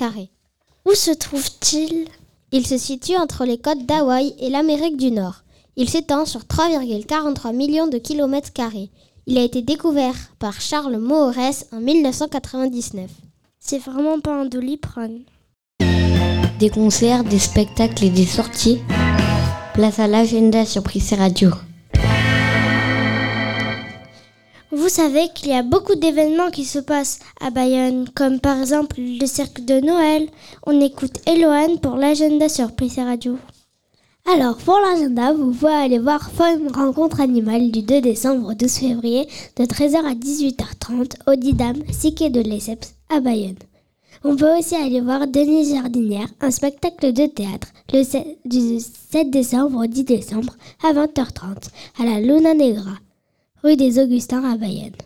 Où 0.84 0.94
se 0.94 1.12
trouve-t-il? 1.12 2.06
Il 2.52 2.66
se 2.66 2.76
situe 2.76 3.16
entre 3.16 3.44
les 3.44 3.58
côtes 3.58 3.86
d'Hawaï 3.86 4.34
et 4.40 4.50
l'Amérique 4.50 4.96
du 4.96 5.10
Nord. 5.10 5.42
Il 5.76 5.88
s'étend 5.88 6.24
sur 6.24 6.40
3,43 6.40 7.54
millions 7.54 7.86
de 7.86 7.98
kilomètres 7.98 8.52
carrés. 8.52 8.90
Il 9.26 9.38
a 9.38 9.42
été 9.42 9.62
découvert 9.62 10.14
par 10.38 10.60
Charles 10.60 10.98
Moores 10.98 11.34
en 11.72 11.80
1999. 11.80 13.10
C'est 13.60 13.78
vraiment 13.78 14.20
pas 14.20 14.34
un 14.34 14.46
doliprane. 14.46 15.20
Des 16.58 16.70
concerts, 16.70 17.24
des 17.24 17.38
spectacles 17.38 18.04
et 18.04 18.10
des 18.10 18.26
sorties? 18.26 18.78
Place 19.74 19.98
à 19.98 20.06
l'agenda 20.06 20.64
sur 20.64 20.82
Prissé 20.82 21.16
Radio. 21.16 21.50
Vous 24.76 24.90
savez 24.90 25.30
qu'il 25.34 25.48
y 25.48 25.54
a 25.54 25.62
beaucoup 25.62 25.94
d'événements 25.94 26.50
qui 26.50 26.66
se 26.66 26.78
passent 26.78 27.20
à 27.40 27.48
Bayonne, 27.48 28.10
comme 28.14 28.40
par 28.40 28.60
exemple 28.60 28.96
le 28.98 29.24
cercle 29.24 29.64
de 29.64 29.80
Noël. 29.80 30.28
On 30.66 30.78
écoute 30.82 31.18
Eloane 31.26 31.78
pour 31.80 31.96
l'agenda 31.96 32.50
sur 32.50 32.72
Prissé 32.72 33.02
Radio. 33.02 33.38
Alors, 34.30 34.58
pour 34.58 34.78
l'agenda, 34.78 35.32
vous 35.32 35.50
pouvez 35.52 35.72
aller 35.72 35.98
voir 35.98 36.30
Fun 36.30 36.58
Rencontre 36.74 37.22
Animale 37.22 37.70
du 37.70 37.80
2 37.80 38.02
décembre 38.02 38.50
au 38.50 38.54
12 38.54 38.70
février 38.70 39.26
de 39.56 39.64
13h 39.64 39.96
à 40.04 40.14
18h30 40.14 41.12
au 41.26 41.36
Didam, 41.36 41.76
Siquet 41.90 42.28
de 42.28 42.42
Lesseps, 42.42 42.96
à 43.08 43.20
Bayonne. 43.20 43.56
On 44.24 44.36
peut 44.36 44.58
aussi 44.58 44.76
aller 44.76 45.00
voir 45.00 45.26
Denise 45.26 45.72
Jardinière, 45.72 46.28
un 46.42 46.50
spectacle 46.50 47.14
de 47.14 47.24
théâtre, 47.24 47.68
le 47.94 48.02
7, 48.02 48.26
du 48.44 48.78
7 48.78 49.30
décembre 49.30 49.84
au 49.84 49.86
10 49.86 50.04
décembre 50.04 50.54
à 50.84 50.92
20h30 50.92 51.70
à 51.98 52.04
la 52.04 52.20
Luna 52.20 52.52
Negra, 52.52 52.92
rue 53.62 53.76
des 53.76 53.98
Augustins 53.98 54.44
à 54.44 54.56
Bayonne. 54.56 54.96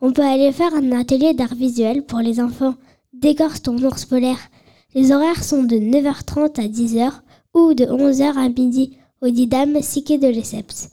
On 0.00 0.12
peut 0.12 0.22
aller 0.22 0.52
faire 0.52 0.74
un 0.74 0.92
atelier 0.92 1.34
d'art 1.34 1.54
visuel 1.54 2.02
pour 2.04 2.20
les 2.20 2.40
enfants. 2.40 2.74
Décorce 3.12 3.62
ton 3.62 3.76
ours 3.78 4.04
polaire. 4.04 4.38
Les 4.94 5.12
horaires 5.12 5.42
sont 5.42 5.64
de 5.64 5.76
9h30 5.76 6.60
à 6.60 6.68
10h 6.68 7.10
ou 7.54 7.74
de 7.74 7.84
11h 7.84 8.36
à 8.36 8.48
midi 8.48 8.96
au 9.20 9.28
Didam 9.28 9.82
Siquet 9.82 10.18
de 10.18 10.28
Lesseps. 10.28 10.90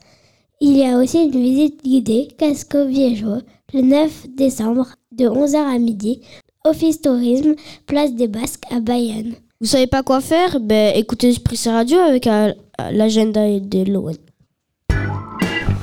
Il 0.62 0.78
y 0.78 0.86
a 0.86 0.97
aussi 0.97 1.23
une 1.23 1.32
visite 1.32 1.84
guidée 1.84 2.28
Casco 2.38 2.86
Viejo 2.86 3.41
le 3.73 3.82
9 3.82 4.28
décembre 4.36 4.88
de 5.12 5.25
11h 5.25 5.58
à 5.58 5.78
midi 5.78 6.21
Office 6.63 7.01
Tourisme, 7.01 7.56
place 7.86 8.13
des 8.13 8.28
Basques 8.28 8.65
à 8.71 8.80
Bayonne. 8.80 9.34
Vous 9.62 9.67
savez 9.67 9.88
pas 9.88 10.01
quoi 10.04 10.21
faire? 10.21 10.60
Ben 10.60 10.93
écoutez 10.95 11.34
Prissé 11.43 11.69
Radio 11.69 11.99
avec 11.99 12.25
euh, 12.28 12.54
l'agenda 12.91 13.60
de 13.60 13.91
l'ON. 13.91 14.13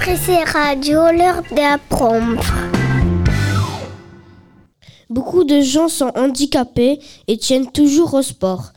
Radio, 0.05 1.12
l'heure 1.12 1.43
d'apprendre. 1.55 2.43
Beaucoup 5.09 5.45
de 5.45 5.61
gens 5.61 5.88
sont 5.88 6.11
handicapés 6.17 6.99
et 7.29 7.38
tiennent 7.38 7.71
toujours 7.71 8.15
au 8.15 8.23
sport. 8.23 8.73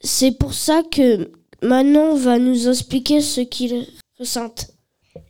C'est 0.00 0.30
pour 0.30 0.54
ça 0.54 0.82
que 0.88 1.32
Manon 1.62 2.14
va 2.14 2.38
nous 2.38 2.68
expliquer 2.68 3.20
ce 3.20 3.40
qu'ils 3.40 3.88
ressentent. 4.20 4.68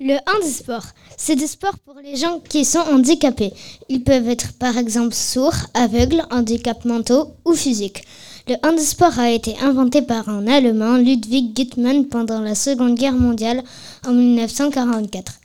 Le 0.01 0.19
handisport, 0.37 0.85
c'est 1.17 1.37
des 1.37 1.47
sports 1.47 1.79
pour 1.79 1.95
les 1.95 2.17
gens 2.17 2.39
qui 2.39 2.67
sont 2.67 2.81
handicapés. 2.81 3.55
Ils 3.89 4.05
peuvent 4.05 4.29
être 4.29 4.53
par 4.59 4.77
exemple 4.77 5.15
sourds, 5.15 5.67
aveugles, 5.73 6.25
handicaps 6.31 6.85
mentaux 6.85 7.37
ou 7.47 7.55
physiques. 7.55 8.05
Le 8.49 8.57
handisport 8.67 9.19
a 9.19 9.31
été 9.31 9.59
inventé 9.59 10.03
par 10.03 10.29
un 10.29 10.47
Allemand, 10.47 10.97
Ludwig 10.97 11.55
Guttmann, 11.55 12.07
pendant 12.07 12.41
la 12.41 12.55
Seconde 12.55 12.95
Guerre 12.97 13.13
mondiale 13.13 13.63
en 14.07 14.13
1944. 14.13 15.41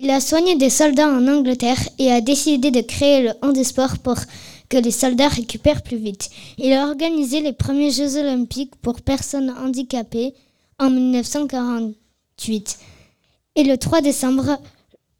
Il 0.00 0.10
a 0.10 0.20
soigné 0.20 0.56
des 0.56 0.70
soldats 0.70 1.10
en 1.10 1.28
Angleterre 1.28 1.78
et 1.98 2.10
a 2.10 2.20
décidé 2.20 2.70
de 2.70 2.80
créer 2.80 3.22
le 3.22 3.32
handisport 3.42 3.98
pour 3.98 4.16
que 4.68 4.78
les 4.78 4.90
soldats 4.90 5.28
récupèrent 5.28 5.82
plus 5.82 5.98
vite. 5.98 6.30
Il 6.58 6.72
a 6.72 6.86
organisé 6.86 7.40
les 7.40 7.52
premiers 7.52 7.90
Jeux 7.90 8.16
olympiques 8.16 8.76
pour 8.76 9.02
personnes 9.02 9.54
handicapées 9.62 10.34
en 10.78 10.90
1948. 10.90 12.78
Et 13.56 13.64
le 13.64 13.76
3 13.76 14.00
décembre, 14.00 14.58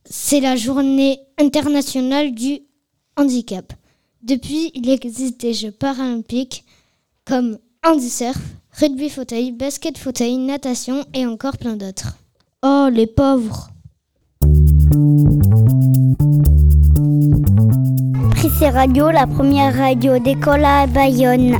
c'est 0.05 0.41
la 0.41 0.57
journée 0.57 1.21
internationale 1.39 2.33
du 2.33 2.61
handicap. 3.17 3.73
Depuis, 4.23 4.71
il 4.75 4.89
existe 4.89 5.41
des 5.41 5.53
Jeux 5.53 5.73
paralympiques 5.73 6.65
comme 7.31 7.59
handisurf, 7.87 8.37
rugby 8.81 9.09
fauteuil, 9.09 9.53
basket 9.53 9.97
fauteuil, 9.97 10.37
natation 10.37 11.05
et 11.15 11.27
encore 11.27 11.57
plein 11.59 11.77
d'autres. 11.77 12.17
Oh, 12.65 12.89
les 12.93 13.07
pauvres 13.07 13.69
Prissé 18.33 18.69
Radio, 18.71 19.13
la 19.13 19.29
première 19.29 19.77
radio 19.77 20.19
d'école 20.19 20.65
à 20.65 20.89
Bayonne. 20.89 21.55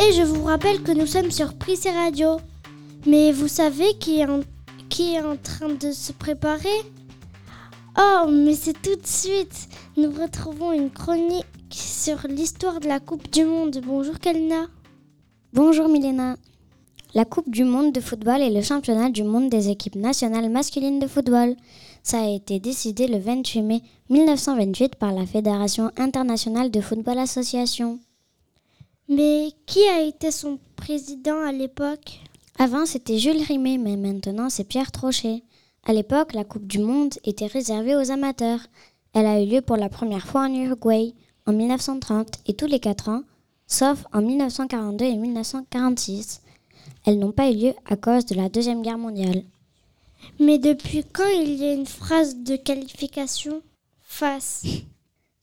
Et 0.00 0.12
je 0.12 0.22
vous 0.22 0.44
rappelle 0.44 0.80
que 0.84 0.92
nous 0.92 1.06
sommes 1.08 1.32
sur 1.32 1.54
Prissé 1.54 1.90
Radio. 1.90 2.36
Mais 3.04 3.32
vous 3.32 3.48
savez 3.48 3.94
qui 3.98 4.20
est, 4.20 4.26
en, 4.26 4.42
qui 4.88 5.16
est 5.16 5.22
en 5.22 5.36
train 5.36 5.70
de 5.70 5.90
se 5.90 6.12
préparer? 6.12 6.68
Oh, 7.98 8.26
mais 8.30 8.54
c'est 8.54 8.80
tout 8.80 8.94
de 8.94 9.06
suite. 9.06 9.68
Nous 9.98 10.12
retrouvons 10.12 10.70
une 10.70 10.90
chronique 10.90 11.44
sur 11.72 12.28
l'histoire 12.28 12.78
de 12.78 12.86
la 12.86 13.00
Coupe 13.00 13.28
du 13.32 13.44
Monde. 13.44 13.80
Bonjour 13.84 14.20
Kalina. 14.20 14.68
Bonjour 15.52 15.88
Milena. 15.88 16.36
La 17.14 17.24
Coupe 17.24 17.50
du 17.50 17.64
Monde 17.64 17.92
de 17.92 18.00
football 18.00 18.40
est 18.40 18.52
le 18.52 18.62
championnat 18.62 19.10
du 19.10 19.24
monde 19.24 19.50
des 19.50 19.70
équipes 19.70 19.96
nationales 19.96 20.50
masculines 20.50 21.00
de 21.00 21.08
football. 21.08 21.56
Ça 22.04 22.20
a 22.20 22.28
été 22.28 22.60
décidé 22.60 23.08
le 23.08 23.18
28 23.18 23.62
mai 23.62 23.82
1928 24.08 24.94
par 24.94 25.12
la 25.12 25.26
Fédération 25.26 25.90
internationale 25.96 26.70
de 26.70 26.80
football 26.80 27.18
association. 27.18 27.98
Mais 29.08 29.48
qui 29.66 29.82
a 29.88 30.02
été 30.02 30.30
son 30.30 30.60
président 30.76 31.40
à 31.40 31.50
l'époque? 31.50 32.20
Avant, 32.60 32.86
c'était 32.86 33.18
Jules 33.18 33.42
Rimet, 33.42 33.78
mais 33.78 33.96
maintenant, 33.96 34.48
c'est 34.48 34.62
Pierre 34.62 34.92
Trochet. 34.92 35.42
À 35.84 35.92
l'époque, 35.92 36.34
la 36.34 36.44
Coupe 36.44 36.68
du 36.68 36.78
Monde 36.78 37.14
était 37.24 37.46
réservée 37.46 37.96
aux 37.96 38.12
amateurs. 38.12 38.60
Elle 39.14 39.26
a 39.26 39.42
eu 39.42 39.46
lieu 39.46 39.60
pour 39.60 39.76
la 39.76 39.88
première 39.88 40.26
fois 40.26 40.42
en 40.42 40.54
Uruguay 40.54 41.14
en 41.46 41.52
1930 41.52 42.28
et 42.46 42.54
tous 42.54 42.66
les 42.66 42.80
4 42.80 43.08
ans, 43.08 43.22
sauf 43.66 44.04
en 44.12 44.20
1942 44.20 45.04
et 45.04 45.16
1946. 45.16 46.42
elles 47.04 47.18
n'ont 47.18 47.32
pas 47.32 47.50
eu 47.50 47.54
lieu 47.54 47.74
à 47.86 47.96
cause 47.96 48.26
de 48.26 48.34
la 48.34 48.48
Deuxième 48.48 48.82
Guerre 48.82 48.98
mondiale. 48.98 49.42
Mais 50.40 50.58
depuis 50.58 51.04
quand 51.04 51.28
il 51.28 51.54
y 51.54 51.64
a 51.64 51.72
une 51.72 51.86
phrase 51.86 52.36
de 52.42 52.56
qualification 52.56 53.62
face? 54.02 54.64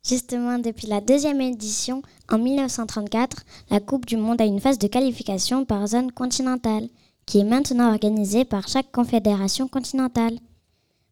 Justement, 0.08 0.60
depuis 0.60 0.86
la 0.86 1.01
deuxième 1.01 1.41
édition, 1.41 2.04
en 2.30 2.38
1934, 2.38 3.43
la 3.71 3.80
Coupe 3.80 4.06
du 4.06 4.17
Monde 4.17 4.39
a 4.39 4.45
une 4.45 4.60
phase 4.60 4.78
de 4.78 4.88
qualification 4.88 5.65
par 5.65 5.88
zone 5.88 6.12
continentale, 6.12 6.89
qui 7.25 7.39
est 7.39 7.43
maintenant 7.43 7.89
organisée 7.89 8.45
par 8.45 8.67
chaque 8.67 8.91
confédération 8.91 9.67
continentale. 9.67 10.38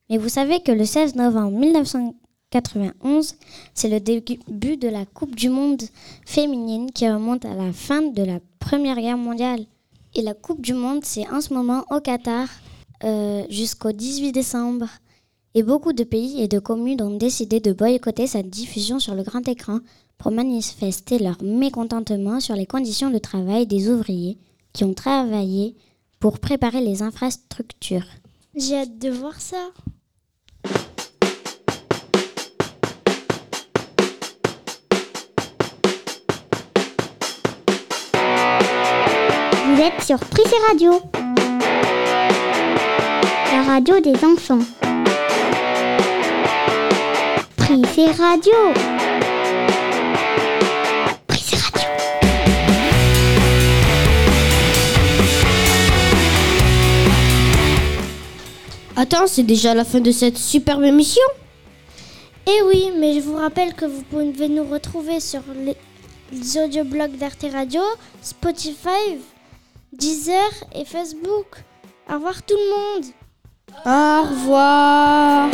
Mais 0.10 0.20
vous 0.20 0.30
savez 0.30 0.60
que 0.60 0.72
le 0.72 0.86
16 0.86 1.16
novembre 1.16 1.58
1991, 2.54 3.36
c'est 3.74 3.90
le 3.90 4.00
début 4.00 4.78
de 4.78 4.88
la 4.88 5.06
Coupe 5.06 5.36
du 5.36 5.50
Monde 5.50 5.82
féminine 6.26 6.92
qui 6.92 7.10
remonte 7.10 7.46
à 7.46 7.56
la 7.56 7.74
fin 7.74 8.02
de 8.02 8.24
la 8.24 8.40
Première 8.60 8.98
Guerre 8.98 9.18
mondiale. 9.18 9.66
Et 10.16 10.22
la 10.22 10.36
Coupe 10.36 10.62
du 10.62 10.74
Monde, 10.74 11.04
c'est 11.04 11.28
en 11.30 11.42
ce 11.42 11.54
moment 11.54 11.84
au 11.90 12.00
Qatar 12.00 12.48
euh, 13.04 13.44
jusqu'au 13.50 13.92
18 13.92 14.32
décembre. 14.32 14.88
Et 15.56 15.64
beaucoup 15.64 15.94
de 15.94 16.04
pays 16.04 16.42
et 16.42 16.48
de 16.48 16.60
communes 16.60 17.02
ont 17.02 17.18
décidé 17.18 17.60
de 17.60 17.74
boycotter 17.74 18.28
cette 18.28 18.50
diffusion 18.50 19.00
sur 19.00 19.16
le 19.16 19.24
grand 19.24 19.48
écran 19.48 19.80
pour 20.18 20.32
manifester 20.32 21.20
leur 21.20 21.42
mécontentement 21.44 22.40
sur 22.40 22.56
les 22.56 22.66
conditions 22.66 23.10
de 23.10 23.18
travail 23.18 23.68
des 23.68 23.90
ouvriers 23.90 24.38
qui 24.74 24.84
ont 24.84 24.94
travaillé 24.94 25.76
pour 26.20 26.40
préparer 26.40 26.82
les 26.82 27.02
infrastructures. 27.02 28.06
J'ai 28.56 28.78
hâte 28.78 29.00
de 29.00 29.10
voir 29.10 29.40
ça. 29.42 29.72
Êtes 39.84 40.02
sur 40.02 40.18
Prissé 40.18 40.56
Radio, 40.70 40.94
la 43.52 43.64
radio 43.64 44.00
des 44.00 44.16
enfants. 44.24 44.60
Prissé 47.58 48.06
Radio. 48.18 48.54
Prissé 51.28 51.58
Radio. 51.58 51.90
Attends, 58.96 59.28
c'est 59.28 59.44
déjà 59.44 59.74
la 59.74 59.84
fin 59.84 60.00
de 60.00 60.12
cette 60.12 60.38
superbe 60.38 60.84
émission 60.84 61.22
Eh 62.48 62.62
oui, 62.68 62.92
mais 62.98 63.16
je 63.16 63.20
vous 63.20 63.36
rappelle 63.36 63.74
que 63.74 63.84
vous 63.84 64.04
pouvez 64.04 64.48
nous 64.48 64.64
retrouver 64.64 65.20
sur 65.20 65.42
les, 65.54 65.76
les 66.32 66.58
audioblogs 66.58 67.18
d'Arte 67.18 67.46
Radio, 67.52 67.82
Spotify, 68.22 69.20
Deezer 70.00 70.50
et 70.74 70.86
Facebook. 70.86 71.64
Au 72.10 72.16
revoir 72.16 72.42
tout 72.42 72.56
le 72.56 72.70
monde. 72.72 73.06
Au 73.86 74.24
revoir. 74.28 75.50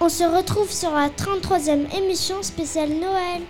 On 0.00 0.08
se 0.10 0.24
retrouve 0.24 0.70
sur 0.70 0.90
la 0.90 1.08
33e 1.08 1.90
émission 1.96 2.42
spéciale 2.42 2.90
Noël. 2.90 3.42